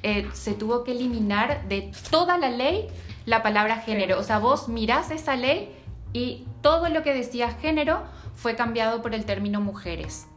eh, 0.04 0.28
se 0.34 0.54
tuvo 0.54 0.84
que 0.84 0.92
eliminar 0.92 1.68
de 1.68 1.92
toda 2.10 2.38
la 2.38 2.50
ley 2.50 2.88
la 3.30 3.44
palabra 3.44 3.78
género. 3.78 4.20
O 4.20 4.24
sea, 4.24 4.40
vos 4.40 4.68
mirás 4.68 5.12
esa 5.12 5.36
ley 5.36 5.72
y 6.14 6.46
todo 6.62 6.90
lo 6.90 7.04
que 7.04 7.14
decía 7.14 7.52
género 7.52 8.04
fue 8.36 8.56
cambiado 8.56 9.02
por 9.02 9.14
el 9.14 9.26
término 9.26 9.62
mujeres. 9.62 10.28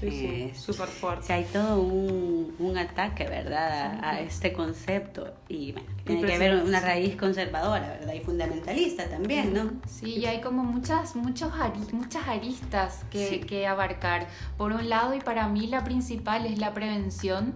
Sí, 0.00 0.10
sí, 0.10 0.52
súper 0.54 0.88
fuerte. 0.88 1.32
hay 1.32 1.44
todo 1.44 1.80
un, 1.80 2.76
ataque, 2.76 3.24
¿verdad?, 3.24 3.98
a, 4.02 4.20
este 4.20 4.52
concepto. 4.52 5.32
Y 5.48 5.72
bueno, 5.72 5.88
tiene 6.04 6.26
que 6.26 6.34
haber 6.34 6.62
una 6.62 6.80
raíz 6.80 7.16
conservadora, 7.16 7.96
¿verdad?, 7.98 8.12
y 8.12 8.20
fundamentalista 8.20 9.08
también, 9.08 9.54
¿no? 9.54 9.72
Sí, 9.86 10.18
y 10.18 10.26
hay 10.26 10.42
como 10.42 10.64
muchas, 10.64 11.16
muchos 11.16 11.50
muchas 11.92 12.28
aristas 12.28 13.04
que, 13.10 13.40
que 13.40 13.66
abarcar. 13.66 14.26
Por 14.58 14.72
un 14.72 14.90
lado, 14.90 15.14
y 15.14 15.20
para 15.20 15.48
mí 15.48 15.66
la 15.66 15.82
principal 15.84 16.44
es 16.44 16.58
la 16.58 16.74
prevención 16.74 17.54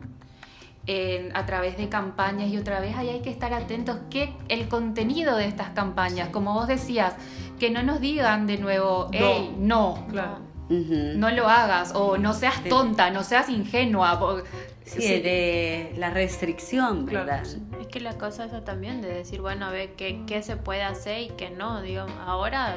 a 1.34 1.46
través 1.46 1.76
de 1.76 1.88
campañas 1.88 2.48
y 2.48 2.58
otra 2.58 2.80
vez 2.80 2.96
ahí 2.96 3.08
hay 3.08 3.20
que 3.20 3.30
estar 3.30 3.52
atentos 3.54 3.96
que 4.10 4.34
el 4.48 4.68
contenido 4.68 5.36
de 5.36 5.46
estas 5.46 5.70
campañas, 5.70 6.30
como 6.30 6.54
vos 6.54 6.66
decías, 6.66 7.14
que 7.58 7.70
no 7.70 7.82
nos 7.82 8.00
digan 8.00 8.46
de 8.46 8.58
nuevo, 8.58 9.08
hey, 9.12 9.54
no, 9.58 10.06
no, 10.68 11.30
lo 11.30 11.48
hagas 11.48 11.92
o 11.94 12.16
no 12.16 12.32
seas 12.32 12.62
tonta, 12.64 13.10
no 13.10 13.22
seas 13.22 13.48
ingenua. 13.48 14.42
Sí, 14.84 15.20
de 15.20 15.94
la 15.98 16.10
restricción, 16.10 17.06
¿verdad? 17.06 17.44
Es 17.80 17.86
que 17.86 18.00
la 18.00 18.18
cosa 18.18 18.46
esa 18.46 18.64
también 18.64 19.00
de 19.00 19.08
decir, 19.14 19.40
bueno, 19.40 19.66
a 19.66 19.70
ver 19.70 19.92
qué, 19.92 20.24
qué 20.26 20.42
se 20.42 20.56
puede 20.56 20.82
hacer 20.82 21.20
y 21.20 21.28
qué 21.28 21.50
no, 21.50 21.80
digamos, 21.80 22.16
ahora 22.26 22.76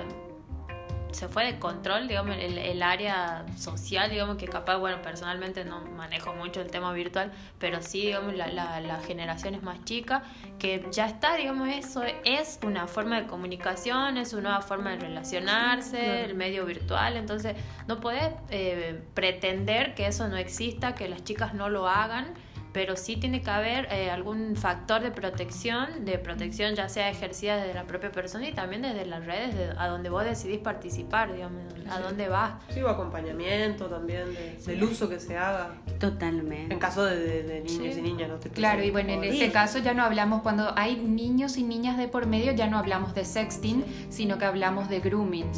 se 1.13 1.27
fue 1.27 1.45
de 1.45 1.59
control, 1.59 2.07
digamos, 2.07 2.35
el, 2.37 2.57
el, 2.57 2.83
área 2.83 3.45
social, 3.57 4.09
digamos, 4.09 4.37
que 4.37 4.47
capaz, 4.47 4.77
bueno, 4.77 5.01
personalmente 5.01 5.65
no 5.65 5.81
manejo 5.81 6.33
mucho 6.33 6.61
el 6.61 6.69
tema 6.71 6.91
virtual, 6.93 7.31
pero 7.59 7.81
sí, 7.81 8.01
digamos, 8.01 8.33
la, 8.35 8.47
la, 8.47 8.79
la 8.81 8.99
generación 8.99 9.55
es 9.55 9.63
más 9.63 9.83
chica, 9.85 10.23
que 10.59 10.85
ya 10.91 11.07
está, 11.07 11.35
digamos, 11.35 11.69
eso 11.69 12.03
es 12.25 12.59
una 12.63 12.87
forma 12.87 13.21
de 13.21 13.27
comunicación, 13.27 14.17
es 14.17 14.33
una 14.33 14.43
nueva 14.43 14.61
forma 14.61 14.91
de 14.91 14.97
relacionarse, 14.97 16.25
el 16.25 16.35
medio 16.35 16.65
virtual, 16.65 17.17
entonces 17.17 17.55
no 17.87 17.99
puedes 17.99 18.33
eh, 18.49 19.01
pretender 19.13 19.95
que 19.95 20.07
eso 20.07 20.27
no 20.27 20.37
exista, 20.37 20.95
que 20.95 21.07
las 21.07 21.23
chicas 21.23 21.53
no 21.53 21.69
lo 21.69 21.87
hagan 21.87 22.33
pero 22.73 22.95
sí 22.95 23.17
tiene 23.17 23.41
que 23.41 23.51
haber 23.51 23.87
eh, 23.91 24.09
algún 24.09 24.55
factor 24.55 25.01
de 25.01 25.11
protección, 25.11 26.05
de 26.05 26.17
protección 26.17 26.73
ya 26.73 26.89
sea 26.89 27.09
ejercida 27.09 27.57
desde 27.57 27.75
la 27.75 27.83
propia 27.83 28.11
persona 28.11 28.49
y 28.49 28.51
también 28.51 28.81
desde 28.81 29.05
las 29.05 29.25
redes, 29.25 29.75
a 29.77 29.87
donde 29.87 30.09
vos 30.09 30.25
decidís 30.25 30.57
participar, 30.57 31.31
digamos, 31.31 31.61
a 31.89 31.99
dónde 31.99 32.27
vas. 32.27 32.53
Sí, 32.69 32.81
o 32.81 32.89
acompañamiento 32.89 33.85
también 33.85 34.25
del 34.65 34.83
uso 34.83 35.07
que 35.07 35.19
se 35.19 35.37
haga. 35.37 35.75
Totalmente. 35.99 36.73
En 36.73 36.79
caso 36.79 37.05
de, 37.05 37.63
niños 37.63 37.95
y 37.95 38.01
niñas, 38.01 38.29
¿no? 38.29 38.39
claro, 38.51 38.83
y 38.83 38.89
bueno, 38.89 39.13
en 39.13 39.23
este 39.23 39.51
caso 39.51 39.77
ya 39.77 39.93
no 39.93 40.03
hablamos, 40.03 40.41
cuando 40.41 40.73
hay 40.75 40.95
niños 40.95 41.57
y 41.57 41.63
niñas 41.63 41.97
de 41.97 42.07
por 42.07 42.25
medio, 42.25 42.53
ya 42.53 42.67
no 42.67 42.79
hablamos 42.79 43.13
de 43.13 43.23
sexting, 43.23 43.85
sino 44.09 44.39
que 44.39 44.45
hablamos 44.45 44.89
de 44.89 44.99
grooming. 44.99 45.51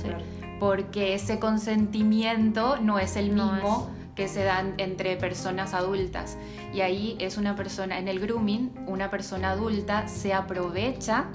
Porque 0.59 1.13
ese 1.13 1.39
consentimiento 1.39 2.77
no 2.77 2.99
es 2.99 3.15
el 3.15 3.31
mismo 3.31 3.89
que 4.15 4.27
se 4.27 4.43
dan 4.43 4.73
entre 4.77 5.17
personas 5.17 5.73
adultas. 5.73 6.37
Y 6.73 6.81
ahí 6.81 7.17
es 7.19 7.37
una 7.37 7.55
persona, 7.55 7.99
en 7.99 8.07
el 8.07 8.19
grooming, 8.19 8.71
una 8.87 9.09
persona 9.11 9.51
adulta 9.51 10.07
se 10.07 10.33
aprovecha 10.33 11.25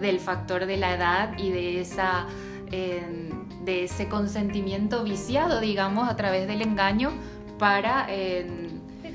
del 0.00 0.18
factor 0.18 0.66
de 0.66 0.76
la 0.76 0.94
edad 0.94 1.38
y 1.38 1.50
de 1.50 1.80
esa... 1.80 2.26
de 2.70 3.84
ese 3.84 4.08
consentimiento 4.08 5.04
viciado, 5.04 5.60
digamos, 5.60 6.08
a 6.08 6.16
través 6.16 6.48
del 6.48 6.60
engaño 6.62 7.12
para... 7.58 8.06
que 8.06 8.46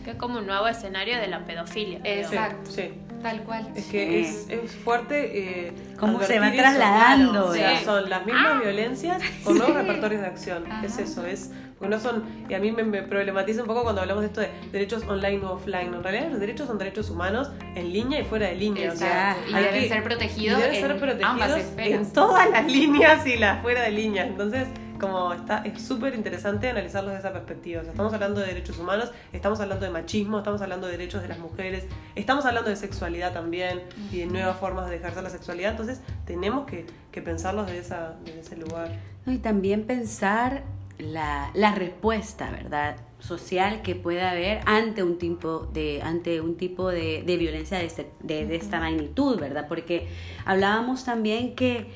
es 0.06 0.16
como 0.16 0.40
un 0.40 0.48
nuevo 0.48 0.68
escenario 0.68 1.20
de 1.20 1.28
la 1.28 1.46
pedofilia. 1.46 2.00
Exacto. 2.04 2.72
Sí, 2.72 2.94
Tal 3.22 3.44
cual. 3.44 3.70
Es 3.76 3.86
que 3.86 4.22
es, 4.22 4.50
es, 4.50 4.72
fuerte. 4.72 5.68
Eh, 5.68 5.74
¿Cómo 6.00 6.22
se 6.22 6.40
va 6.40 6.52
trasladando? 6.52 7.54
son 7.84 8.10
las 8.10 8.26
mismas 8.26 8.48
ah. 8.48 8.60
violencias 8.64 9.22
con 9.44 9.58
nuevos 9.58 9.76
repertorios 9.76 10.22
de 10.22 10.28
acción. 10.28 10.64
Es 10.84 10.98
eso, 10.98 11.26
es 11.26 11.52
porque 11.80 11.96
no 11.96 12.02
son, 12.02 12.24
y 12.50 12.54
a 12.54 12.60
mí 12.60 12.72
me, 12.74 13.04
problematiza 13.04 13.62
un 13.62 13.68
poco 13.68 13.84
cuando 13.84 14.02
hablamos 14.02 14.22
de 14.22 14.28
esto 14.28 14.42
de 14.42 14.50
derechos 14.72 15.04
online 15.08 15.40
o 15.46 15.54
offline. 15.54 15.94
En 15.94 16.04
realidad 16.04 16.30
los 16.30 16.40
derechos 16.40 16.68
son 16.68 16.78
derechos 16.78 17.10
humanos 17.10 17.50
en 17.76 17.94
línea 17.94 18.20
y 18.20 18.26
fuera 18.26 18.48
de 18.48 18.56
línea. 18.56 18.92
O 18.92 18.96
sea, 18.96 19.38
y 19.48 19.54
deben 19.54 19.88
ser 19.88 20.04
protegidos, 20.04 20.62
deben 20.62 20.82
ser 20.82 21.00
protegidos 21.00 21.62
en 21.78 22.12
todas 22.12 22.50
las 22.50 22.70
líneas 22.70 23.26
y 23.26 23.38
las 23.38 23.62
fuera 23.62 23.84
de 23.84 23.92
línea. 23.92 24.26
Entonces, 24.26 24.68
como 25.00 25.32
está, 25.32 25.60
es 25.60 25.82
súper 25.82 26.14
interesante 26.16 26.70
analizarlos 26.70 27.14
de 27.14 27.20
esa 27.20 27.32
perspectiva. 27.32 27.82
estamos 27.82 28.14
hablando 28.14 28.42
de 28.42 28.48
derechos 28.48 28.78
humanos, 28.78 29.14
estamos 29.32 29.62
hablando 29.62 29.86
de 29.86 29.92
machismo, 29.92 30.40
estamos 30.40 30.62
hablando 30.62 30.88
de 30.88 30.98
derechos 30.98 31.22
de 31.22 31.30
las 31.30 31.40
mujeres, 31.40 31.86
estamos 32.16 32.46
hablando 32.46 32.70
de 32.70 32.76
sexualidad 32.76 33.32
también 33.32 33.84
y 34.12 34.20
de 34.20 34.26
nuevas 34.26 34.58
formas 34.58 34.90
de 34.90 34.98
ejercer 34.98 35.24
la 35.24 35.30
sexualidad. 35.30 35.72
Entonces, 35.72 36.02
tenemos 36.26 36.66
que, 36.66 36.86
que 37.14 37.22
pensarlos 37.22 37.68
desde, 37.68 37.80
esa, 37.80 38.16
desde 38.26 38.42
ese 38.42 38.58
lugar. 38.58 38.92
Y 39.26 39.38
también 39.38 39.86
pensar 39.86 40.64
la, 41.00 41.52
la, 41.54 41.74
respuesta, 41.74 42.52
¿verdad? 42.52 42.98
social 43.20 43.82
que 43.82 43.96
pueda 43.96 44.32
haber 44.32 44.62
ante 44.66 45.04
un 45.04 45.18
tipo 45.18 45.60
de, 45.74 46.02
ante 46.02 46.40
un 46.42 46.56
tipo 46.56 46.90
de, 46.90 47.24
de 47.24 47.38
violencia 47.38 47.78
de, 47.78 47.86
este, 47.86 48.12
de, 48.22 48.56
esta 48.56 48.80
magnitud, 48.80 49.40
¿verdad? 49.40 49.68
Porque 49.68 50.08
hablábamos 50.46 51.04
también 51.04 51.56
que, 51.56 51.88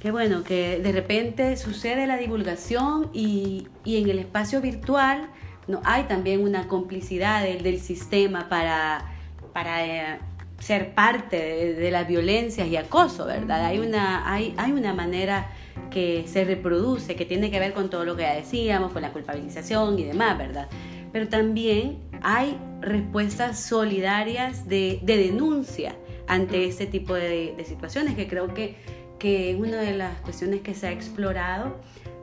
que, 0.00 0.10
bueno, 0.10 0.44
que 0.44 0.78
de 0.78 0.92
repente 0.92 1.56
sucede 1.56 2.06
la 2.06 2.16
divulgación 2.16 3.10
y, 3.12 3.68
y 3.84 4.02
en 4.02 4.10
el 4.10 4.18
espacio 4.18 4.60
virtual 4.60 5.28
no 5.66 5.80
hay 5.84 6.04
también 6.04 6.42
una 6.42 6.68
complicidad 6.68 7.42
del, 7.42 7.62
del 7.62 7.80
sistema 7.80 8.48
para, 8.48 9.04
para 9.52 9.86
eh, 9.86 10.18
ser 10.58 10.94
parte 10.94 11.36
de, 11.74 11.90
las 11.90 12.08
violencias 12.08 12.68
y 12.68 12.76
acoso, 12.76 13.26
¿verdad? 13.26 13.64
Hay 13.64 13.78
una, 13.78 14.30
hay, 14.32 14.54
hay 14.56 14.72
una 14.72 14.92
manera 14.92 15.50
que 15.90 16.24
se 16.26 16.44
reproduce, 16.44 17.16
que 17.16 17.24
tiene 17.24 17.50
que 17.50 17.58
ver 17.58 17.72
con 17.72 17.90
todo 17.90 18.04
lo 18.04 18.16
que 18.16 18.22
ya 18.22 18.34
decíamos, 18.34 18.92
con 18.92 19.02
la 19.02 19.12
culpabilización 19.12 19.98
y 19.98 20.04
demás, 20.04 20.38
¿verdad? 20.38 20.68
Pero 21.12 21.28
también 21.28 21.98
hay 22.22 22.58
respuestas 22.80 23.60
solidarias 23.60 24.68
de, 24.68 25.00
denuncia 25.02 25.96
ante 26.26 26.66
este 26.66 26.86
tipo 26.86 27.14
de, 27.14 27.54
situaciones, 27.66 28.14
que 28.14 28.28
creo 28.28 28.52
que, 28.52 28.76
que 29.18 29.56
una 29.58 29.80
de 29.80 29.96
las 29.96 30.20
cuestiones 30.20 30.60
que 30.60 30.74
se 30.74 30.88
ha 30.88 30.92
explorado 30.92 31.76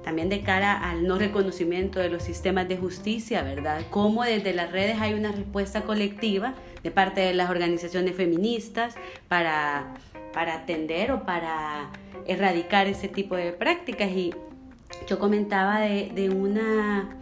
también 0.04 0.30
de 0.30 0.42
cara 0.42 0.88
al 0.88 1.08
no 1.08 1.18
reconocimiento 1.18 2.00
de 2.00 2.10
los 2.10 2.22
sistemas 2.22 2.68
de 2.68 2.78
justicia, 2.78 3.42
¿verdad? 3.42 3.82
Cómo 3.90 4.24
desde 4.24 4.54
las 4.54 4.72
redes 4.72 4.98
hay 5.02 5.16
una 5.16 5.32
respuesta 5.32 5.82
colectiva 5.82 6.54
de 6.84 6.92
parte 6.92 7.22
de 7.22 7.34
las 7.34 7.50
organizaciones 7.50 8.16
feministas 8.16 8.94
para, 9.28 9.96
para 10.36 10.54
atender 10.56 11.12
o 11.14 11.24
para 11.24 11.90
erradicar 12.28 12.88
ese 12.88 13.08
tipo 13.08 13.36
de 13.36 13.54
prácticas. 13.54 14.12
Y 14.12 14.36
yo 15.08 15.18
comentaba 15.18 15.80
de, 15.80 16.30
una... 16.30 17.18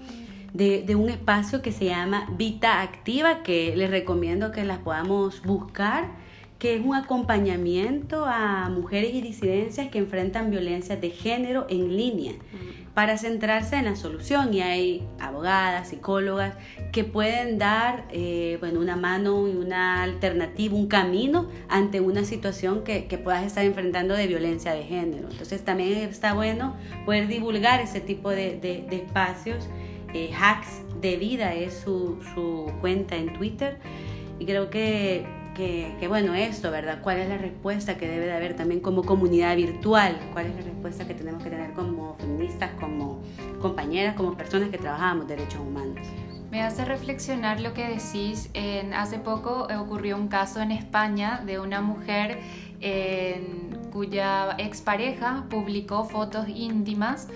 De, 0.51 0.95
un 0.95 1.09
espacio 1.09 1.61
que 1.61 1.71
se 1.71 1.85
llama 1.85 2.27
Vita 2.37 2.81
Activa, 2.81 3.43
que 3.43 3.75
les 3.75 3.89
recomiendo 3.89 4.51
que 4.51 4.65
las 4.65 4.79
podamos 4.79 5.41
buscar, 5.43 6.09
que 6.59 6.75
es 6.75 6.81
un 6.85 6.95
acompañamiento 6.95 8.25
a 8.25 8.69
mujeres 8.69 9.13
y 9.13 9.21
disidencias 9.21 9.89
que 9.89 9.99
enfrentan 9.99 10.49
violencia 10.51 10.97
de 10.97 11.09
género 11.09 11.65
en 11.69 11.95
línea 11.95 12.33
para 12.93 13.17
centrarse 13.17 13.75
en 13.75 13.85
la 13.85 13.95
solución 13.95 14.53
y 14.53 14.61
hay 14.61 15.07
abogadas, 15.19 15.89
psicólogas 15.89 16.55
que 16.93 17.03
pueden 17.03 17.57
dar 17.57 18.05
eh, 18.11 18.57
bueno, 18.59 18.79
una 18.79 18.95
mano 18.95 19.47
y 19.47 19.55
una 19.55 20.03
alternativa, 20.03 20.75
un 20.75 20.87
camino 20.87 21.49
ante 21.67 21.99
una 21.99 22.23
situación 22.23 22.83
que, 22.83 23.07
que, 23.07 23.17
puedas 23.17 23.43
estar 23.43 23.65
enfrentando 23.65 24.13
de 24.13 24.27
violencia 24.27 24.73
de 24.73 24.83
género. 24.83 25.27
Entonces 25.31 25.65
también 25.65 26.07
está 26.07 26.35
bueno 26.35 26.77
poder 27.05 27.27
divulgar 27.27 27.81
ese 27.81 27.99
tipo 27.99 28.29
de, 28.29 28.85
espacios. 28.91 29.67
Eh, 30.13 30.29
hacks 30.39 30.83
de 31.01 31.17
vida 31.17 31.55
es 31.55 31.73
su, 31.73 32.71
cuenta 32.79 33.15
en 33.15 33.33
Twitter 33.33 33.79
y 34.39 34.45
creo 34.45 34.69
que 34.69 35.25
que, 35.55 36.07
bueno, 36.07 36.33
esto, 36.33 36.71
¿verdad? 36.71 36.99
¿Cuál 37.03 37.19
es 37.19 37.29
la 37.29 37.37
respuesta 37.37 37.95
que 37.95 38.07
debe 38.07 38.25
de 38.25 38.33
haber 38.33 38.55
también 38.55 38.81
como 38.81 39.03
comunidad 39.03 39.55
virtual? 39.55 40.17
¿Cuál 40.33 40.47
es 40.47 40.55
la 40.55 40.61
respuesta 40.63 41.05
que 41.05 41.13
tenemos 41.13 41.43
que 41.43 41.51
tener 41.51 41.73
como 41.73 42.15
feministas, 42.15 42.71
como 42.79 43.21
compañeras, 43.61 44.15
como 44.15 44.35
personas 44.35 44.69
que 44.69 44.79
trabajamos 44.79 45.27
derechos 45.27 45.59
humanos? 45.59 46.07
Me 46.53 46.61
hace 46.61 46.85
reflexionar 46.85 47.61
lo 47.61 47.73
que 47.73 47.87
decís. 47.87 48.51
En, 48.53 48.93
hace 48.93 49.17
poco 49.17 49.67
ocurrió 49.75 50.15
un 50.15 50.27
caso 50.27 50.61
en 50.61 50.71
España 50.71 51.41
de 51.43 51.59
una 51.59 51.81
mujer 51.81 52.41
en, 52.79 53.89
cuya 53.91 54.51
expareja 54.59 55.45
publicó 55.49 56.05
fotos 56.05 56.47
íntimas 56.47 57.27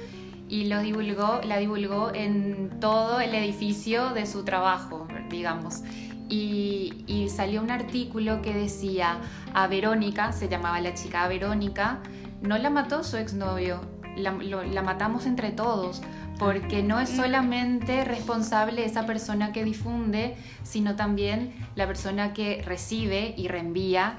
y 0.47 0.65
lo 0.65 0.82
divulgó, 0.82 1.41
la 1.43 1.58
divulgó 1.58 2.12
en 2.13 2.80
todo 2.80 3.19
el 3.19 3.34
edificio 3.34 4.12
de 4.12 4.27
su 4.27 4.43
trabajo, 4.45 5.08
digamos 5.32 5.82
y, 6.30 7.27
salió 7.36 7.62
un 7.63 7.71
artículo 7.71 8.43
que 8.43 8.53
decía 8.53 9.17
a 9.53 9.67
Verónica, 9.67 10.32
se 10.32 10.47
llamaba 10.47 10.80
la 10.80 10.93
chica 10.93 11.27
Verónica, 11.27 11.99
no 12.41 12.58
la 12.58 12.69
mató 12.69 13.03
su 13.03 13.17
exnovio, 13.17 13.82
la, 14.15 14.32
la 14.32 14.82
matamos 14.84 15.25
entre 15.25 15.51
todos, 15.51 16.01
porque 16.39 16.84
no 16.84 17.00
es 17.00 17.10
solamente 17.10 18.04
responsable 18.04 18.86
esa 18.86 19.06
persona 19.06 19.52
que 19.52 19.63
difunde, 19.63 20.36
sino 20.63 20.95
también 20.95 21.54
la 21.76 21.88
persona 21.88 22.34
que 22.34 22.62
recibe 22.63 23.34
y 23.38 23.47
reenvía, 23.47 24.17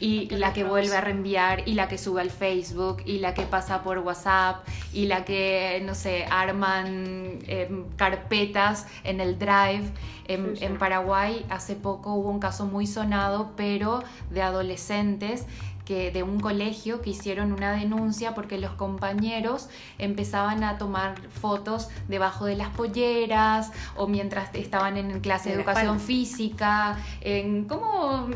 y 0.00 0.28
la 0.30 0.52
que 0.52 0.64
vuelve 0.64 0.96
a 0.96 1.00
reenviar, 1.00 1.68
y 1.68 1.74
la 1.74 1.88
que 1.88 1.98
sube 1.98 2.20
al 2.20 2.30
Facebook, 2.30 3.02
y 3.04 3.18
la 3.18 3.34
que 3.34 3.42
pasa 3.42 3.82
por 3.82 3.98
WhatsApp, 3.98 4.66
y 4.92 5.06
la 5.06 5.24
que, 5.24 5.82
no 5.84 5.94
sé, 5.94 6.24
arman 6.30 7.38
em, 7.46 7.84
carpetas 7.96 8.86
en 9.04 9.20
el 9.20 9.38
Drive. 9.38 9.90
En, 10.26 10.54
en 10.60 10.78
Paraguay 10.78 11.44
hace 11.50 11.74
poco 11.74 12.14
hubo 12.14 12.30
un 12.30 12.38
caso 12.38 12.64
muy 12.64 12.86
sonado, 12.86 13.52
pero 13.56 14.04
de 14.30 14.42
adolescentes 14.42 15.44
de 15.90 16.22
un 16.22 16.38
colegio 16.38 17.02
que 17.02 17.10
hicieron 17.10 17.52
una 17.52 17.72
denuncia 17.72 18.32
porque 18.32 18.58
los 18.58 18.70
compañeros 18.72 19.68
empezaban 19.98 20.62
a 20.62 20.78
tomar 20.78 21.20
fotos 21.28 21.88
debajo 22.06 22.44
de 22.44 22.54
las 22.54 22.68
polleras 22.68 23.72
o 23.96 24.06
mientras 24.06 24.54
estaban 24.54 24.96
en 24.96 25.18
clase 25.20 25.48
de, 25.48 25.56
educación 25.56 25.98
física, 25.98 26.96
en 27.20 27.64
como 27.64 28.28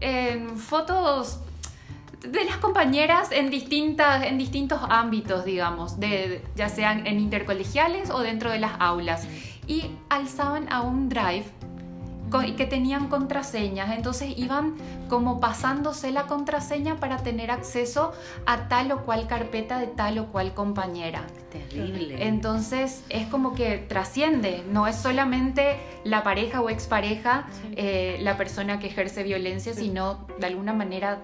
en 0.00 0.58
fotos 0.58 1.40
de 2.20 2.44
las 2.44 2.56
compañeras 2.58 3.30
en, 3.32 3.48
distintas, 3.48 4.24
en 4.24 4.36
distintos 4.36 4.80
ámbitos, 4.90 5.46
digamos, 5.46 5.98
de, 5.98 6.44
ya 6.56 6.68
sean 6.68 7.06
en 7.06 7.20
intercolegiales 7.20 8.10
o 8.10 8.20
dentro 8.20 8.50
de 8.50 8.58
las 8.58 8.72
aulas. 8.80 9.26
Y 9.66 9.90
alzaban 10.10 10.70
a 10.70 10.82
un 10.82 11.08
drive 11.08 11.46
que 12.56 12.66
tenían 12.66 13.08
contraseñas, 13.08 13.96
entonces 13.96 14.32
iban 14.36 14.74
como 15.08 15.40
pasándose 15.40 16.10
la 16.12 16.26
contraseña 16.26 16.96
para 16.96 17.18
tener 17.18 17.50
acceso 17.50 18.12
a 18.46 18.68
tal 18.68 18.92
o 18.92 19.04
cual 19.04 19.26
carpeta 19.26 19.78
de 19.78 19.86
tal 19.86 20.18
o 20.18 20.26
cual 20.26 20.54
compañera. 20.54 21.26
Terrible. 21.50 22.26
Entonces 22.26 23.04
es 23.08 23.26
como 23.28 23.54
que 23.54 23.78
trasciende, 23.78 24.64
no 24.70 24.86
es 24.86 24.96
solamente 24.96 25.78
la 26.04 26.22
pareja 26.22 26.60
o 26.60 26.70
expareja 26.70 27.46
eh, 27.76 28.18
la 28.20 28.36
persona 28.36 28.78
que 28.78 28.88
ejerce 28.88 29.22
violencia, 29.22 29.72
sino 29.72 30.26
de 30.38 30.46
alguna 30.46 30.72
manera 30.72 31.20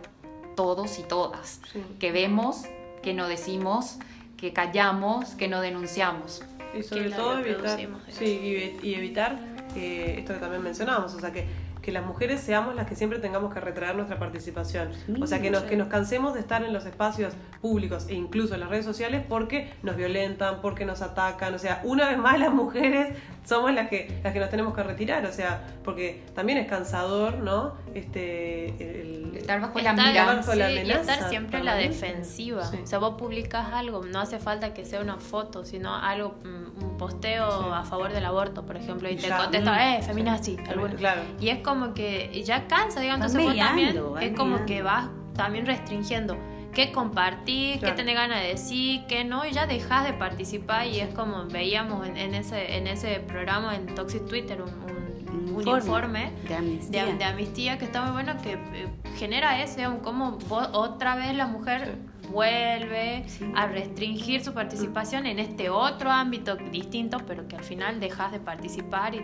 todos 0.57 0.99
y 0.99 1.03
todas, 1.03 1.61
que 1.99 2.13
vemos, 2.13 2.65
que 3.03 3.13
no 3.13 3.29
decimos, 3.29 3.99
que 4.37 4.53
callamos, 4.53 5.31
que 5.31 5.49
no 5.49 5.61
denunciamos. 5.61 6.43
Y 6.77 6.83
sobre 6.83 7.11
todo 7.11 7.39
evitar, 7.39 7.79
sí, 8.09 8.79
y 8.83 8.95
evitar 8.95 9.54
esto 9.77 10.35
que 10.35 10.41
también 10.41 10.63
mencionábamos, 10.63 11.15
o 11.15 11.21
sea, 11.21 11.33
que, 11.33 11.45
que 11.85 11.93
las 11.93 12.05
mujeres 12.05 12.41
seamos 12.41 12.75
las 12.75 12.87
que 12.87 12.97
siempre 12.97 13.19
tengamos 13.19 13.53
que 13.53 13.61
retraer 13.61 13.95
nuestra 13.95 14.19
participación. 14.19 14.91
o 15.21 15.27
sea, 15.27 15.43
que 15.43 15.51
nos, 15.51 15.65
que 15.65 15.77
nos 15.77 15.89
cansemos 15.89 16.33
de 16.33 16.41
estar 16.41 16.65
en 16.65 16.73
los 16.73 16.87
espacios 16.87 17.35
públicos 17.61 18.07
e 18.09 18.15
incluso 18.15 18.55
en 18.55 18.61
las 18.61 18.71
redes 18.71 18.87
sociales 18.87 19.23
porque 19.29 19.73
nos 19.83 19.95
violentan, 19.97 20.63
porque 20.63 20.87
nos 20.87 21.03
atacan. 21.03 21.53
O 21.55 21.59
sea, 21.59 21.83
una 21.85 22.09
vez 22.09 22.17
más 22.17 22.41
las 22.41 22.55
mujeres 22.55 23.15
somos 23.45 23.75
las 23.75 23.89
que, 23.89 24.19
las 24.23 24.33
que 24.33 24.41
nos 24.41 24.49
tenemos 24.49 24.75
que 24.75 24.83
retirar, 24.83 25.27
o 25.27 25.33
sea, 25.33 25.63
porque 25.85 26.23
también 26.35 26.59
es 26.59 26.67
cansador, 26.67 27.39
¿no? 27.39 27.75
Este, 27.95 29.01
el, 29.01 29.37
estar 29.37 29.61
bajo 29.61 29.79
la 29.81 29.93
mirada, 29.93 30.41
y 30.85 30.91
estar 30.91 31.29
siempre 31.29 31.59
en 31.59 31.67
la 31.67 31.75
defensiva. 31.75 32.71
O 32.83 32.87
sea, 32.87 32.99
vos 32.99 33.17
publicas 33.19 33.73
algo, 33.73 34.05
no 34.05 34.21
hace 34.21 34.39
falta 34.39 34.73
que 34.73 34.85
sea 34.85 35.01
una 35.01 35.19
foto, 35.19 35.65
sino 35.65 35.95
algo, 35.95 36.37
mm, 36.43 36.83
un 36.83 36.97
posteo 36.97 37.75
a 37.75 37.85
favor 37.85 38.13
del 38.13 38.25
aborto, 38.25 38.65
por 38.65 38.77
ejemplo, 38.77 39.11
y, 39.11 39.17
te 39.17 39.29
contesta, 39.29 39.97
eh, 39.97 40.03
feminazi, 40.03 40.57
Claro. 40.57 41.23
Y 41.41 41.49
es 41.51 41.59
como 41.59 41.74
que 41.95 42.43
ya 42.45 42.67
cansa, 42.67 43.01
digamos, 43.01 43.27
entonces 43.27 43.45
vos 43.45 43.57
también 43.57 44.01
es 44.21 44.37
como 44.37 44.65
que 44.67 44.83
vas 44.83 45.09
también 45.35 45.67
restringiendo 45.67 46.37
qué 46.75 46.93
compartir, 46.93 47.81
qué 47.81 47.93
tener 47.93 48.15
ganas 48.15 48.43
de 48.43 48.49
decir, 48.49 49.03
qué 49.09 49.25
no, 49.25 49.47
y 49.47 49.53
ya 49.53 49.67
dejas 49.67 50.05
de 50.05 50.13
participar 50.13 50.87
y 50.87 51.01
es 51.01 51.15
como 51.15 51.47
veíamos 51.47 52.07
en, 52.07 52.35
ese, 52.35 52.77
en 52.77 52.87
ese 52.87 53.21
programa 53.21 53.77
en 53.77 53.95
Toxic 53.95 54.27
Twitter 54.27 54.61
un, 54.61 55.55
un, 55.55 55.69
informe, 55.69 56.33
de, 56.49 57.25
amnistía. 57.25 57.79
que 57.79 57.85
está 57.85 58.03
muy 58.03 58.13
bueno, 58.13 58.35
que 58.43 58.55
eh, 58.55 58.89
genera 59.17 59.63
eso, 59.63 60.01
como 60.03 60.39
otra 60.51 61.17
vez 61.17 61.35
la 61.35 61.47
mujer 61.47 61.97
vuelve 62.31 63.25
a 63.55 63.67
restringir 63.67 64.45
su 64.45 64.53
participación 64.53 65.27
en 65.27 65.39
este 65.39 65.71
otro 65.71 66.11
ámbito 66.11 66.57
distinto, 66.57 67.19
pero 67.27 67.47
que 67.49 67.57
al 67.57 67.65
final 67.65 68.01
dejas 68.01 68.33
de 68.33 68.41
participar 68.41 69.15
y 69.15 69.21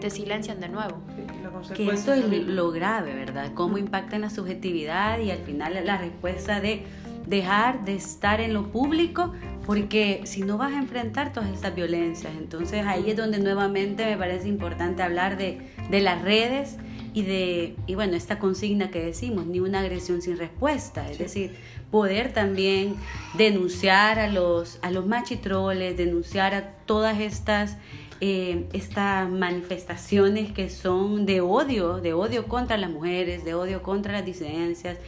te, 0.00 0.10
silencian 0.10 0.60
de 0.60 0.68
nuevo. 0.68 1.02
que 1.74 1.88
esto 1.88 2.12
es 2.12 2.24
lo 2.28 2.70
grave, 2.70 3.14
¿verdad? 3.14 3.52
Cómo 3.54 3.78
impacta 3.78 4.16
en 4.16 4.22
la 4.22 4.30
subjetividad 4.30 5.18
y 5.18 5.30
al 5.30 5.38
final 5.38 5.78
la 5.84 5.98
respuesta 5.98 6.60
de 6.60 6.84
dejar 7.26 7.84
de 7.84 7.96
estar 7.96 8.40
en 8.40 8.54
lo 8.54 8.70
público 8.70 9.32
porque 9.66 10.20
si 10.24 10.42
no 10.42 10.58
vas 10.58 10.72
a 10.72 10.78
enfrentar 10.78 11.32
todas 11.32 11.50
estas 11.50 11.74
violencias, 11.74 12.32
entonces 12.36 12.86
ahí 12.86 13.10
es 13.10 13.16
donde 13.16 13.40
nuevamente 13.40 14.06
me 14.06 14.16
parece 14.16 14.46
importante 14.46 15.02
hablar 15.02 15.36
de, 15.36 15.72
de 15.90 16.00
las 16.00 16.22
redes 16.22 16.76
y 17.16 17.22
de, 17.22 17.76
y 17.86 17.94
bueno, 17.94 18.14
esta 18.14 18.38
consigna 18.38 18.90
que 18.90 19.02
decimos, 19.02 19.46
ni 19.46 19.58
una 19.58 19.80
agresión 19.80 20.20
sin 20.20 20.36
respuesta, 20.36 21.10
es 21.10 21.16
decir, 21.16 21.56
poder 21.90 22.34
también 22.34 22.94
denunciar 23.38 24.18
a 24.18 24.28
los, 24.28 24.78
a 24.82 24.90
los 24.90 25.06
machitroles, 25.06 25.96
denunciar 25.96 26.54
a 26.54 26.72
todas 26.84 27.18
estas, 27.18 27.78
eh, 28.20 28.66
estas 28.74 29.30
manifestaciones 29.30 30.52
que 30.52 30.68
son 30.68 31.24
de 31.24 31.40
odio, 31.40 32.02
de 32.02 32.12
odio 32.12 32.48
contra 32.48 32.76
las 32.76 32.90
mujeres, 32.90 33.46
de 33.46 33.54
odio 33.54 33.82
contra 33.82 34.12
las 34.12 34.26
disidencias, 34.26 34.98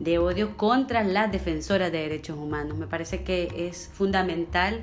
de 0.00 0.18
odio 0.18 0.56
contra 0.56 1.04
las 1.04 1.30
defensoras 1.30 1.92
de 1.92 1.98
derechos 1.98 2.36
humanos. 2.36 2.76
Me 2.76 2.88
parece 2.88 3.22
que 3.22 3.68
es 3.68 3.88
fundamental 3.92 4.80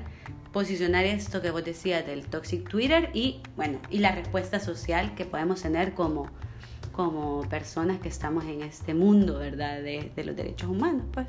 posicionar 0.50 1.04
esto 1.04 1.42
que 1.42 1.50
vos 1.50 1.62
decías 1.62 2.06
del 2.06 2.24
toxic 2.24 2.66
Twitter 2.66 3.10
y 3.12 3.42
bueno, 3.54 3.80
y 3.90 3.98
la 3.98 4.12
respuesta 4.12 4.60
social 4.60 5.14
que 5.14 5.26
podemos 5.26 5.60
tener 5.60 5.92
como 5.92 6.30
como 7.04 7.48
personas 7.48 7.98
que 7.98 8.08
estamos 8.08 8.44
en 8.44 8.62
este 8.62 8.92
mundo, 8.92 9.38
¿verdad? 9.38 9.80
De, 9.80 10.12
de 10.14 10.24
los 10.24 10.36
derechos 10.36 10.68
humanos, 10.68 11.02
pues. 11.12 11.26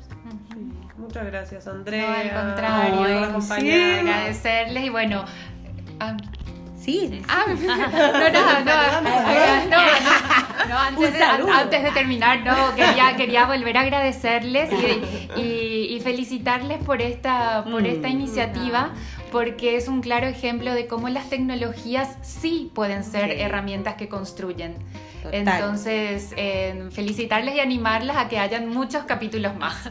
Muchas 0.98 1.24
gracias, 1.26 1.66
Andrea. 1.66 2.06
No, 2.06 2.38
al 2.38 2.46
contrario, 2.46 3.40
sí. 3.40 3.70
agradecerles 3.72 4.84
y 4.84 4.88
bueno... 4.90 5.24
Ah, 5.98 6.16
sí. 6.78 7.22
Ah, 7.26 7.44
no, 7.48 7.54
no, 7.54 8.44
no, 8.64 8.78
no, 10.68 10.78
antes, 10.78 11.12
de, 11.12 11.22
antes 11.22 11.82
de 11.82 11.90
terminar, 11.92 12.44
no, 12.44 12.74
quería, 12.74 13.16
quería 13.16 13.46
volver 13.46 13.78
a 13.78 13.80
agradecerles 13.80 14.70
y, 14.72 15.40
y, 15.40 15.94
y 15.94 16.00
felicitarles 16.00 16.84
por 16.84 17.00
esta, 17.00 17.64
por 17.64 17.86
esta 17.86 18.08
mm. 18.08 18.12
iniciativa 18.12 18.90
porque 19.32 19.76
es 19.76 19.88
un 19.88 20.02
claro 20.02 20.26
ejemplo 20.26 20.74
de 20.74 20.86
cómo 20.86 21.08
las 21.08 21.30
tecnologías 21.30 22.18
sí 22.20 22.70
pueden 22.74 23.02
ser 23.02 23.30
herramientas 23.30 23.94
que 23.94 24.08
construyen. 24.08 24.74
Entonces, 25.30 26.32
eh, 26.36 26.88
felicitarles 26.90 27.54
y 27.54 27.60
animarlas 27.60 28.16
a 28.16 28.28
que 28.28 28.38
hayan 28.38 28.68
muchos 28.68 29.04
capítulos 29.04 29.54
más. 29.56 29.88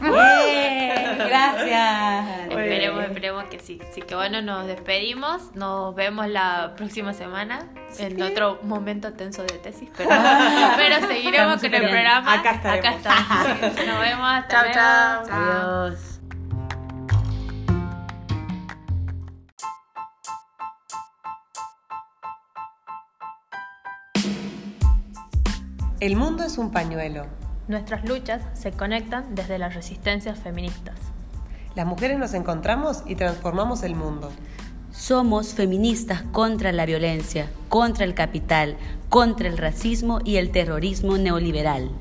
Gracias. 1.16 2.50
esperemos, 2.50 3.04
esperemos 3.04 3.44
que 3.44 3.58
sí. 3.60 3.80
Así 3.88 4.02
que 4.02 4.14
bueno, 4.14 4.42
nos 4.42 4.66
despedimos. 4.66 5.54
Nos 5.54 5.94
vemos 5.94 6.28
la 6.28 6.74
próxima 6.76 7.14
semana 7.14 7.66
en 7.98 8.20
otro 8.22 8.58
momento 8.62 9.12
tenso 9.12 9.42
de 9.42 9.58
tesis. 9.58 9.88
Pero, 9.96 10.10
pero 10.76 11.06
seguiremos 11.06 11.60
con 11.60 11.74
el 11.74 11.88
programa. 11.88 12.34
Acá 12.34 12.52
estaremos. 12.52 12.86
Acá 12.86 12.96
estamos. 12.96 13.86
Nos 13.86 14.00
vemos. 14.00 14.30
Hasta 14.32 14.72
chao, 14.72 15.24
chao. 15.26 15.88
Adiós. 15.88 16.11
El 26.02 26.16
mundo 26.16 26.42
es 26.42 26.58
un 26.58 26.72
pañuelo. 26.72 27.26
Nuestras 27.68 28.04
luchas 28.04 28.42
se 28.54 28.72
conectan 28.72 29.36
desde 29.36 29.56
las 29.56 29.76
resistencias 29.76 30.36
feministas. 30.40 30.96
Las 31.76 31.86
mujeres 31.86 32.18
nos 32.18 32.34
encontramos 32.34 33.04
y 33.06 33.14
transformamos 33.14 33.84
el 33.84 33.94
mundo. 33.94 34.32
Somos 34.90 35.54
feministas 35.54 36.22
contra 36.32 36.72
la 36.72 36.86
violencia, 36.86 37.48
contra 37.68 38.04
el 38.04 38.14
capital, 38.14 38.76
contra 39.10 39.46
el 39.46 39.56
racismo 39.56 40.18
y 40.24 40.38
el 40.38 40.50
terrorismo 40.50 41.18
neoliberal. 41.18 41.92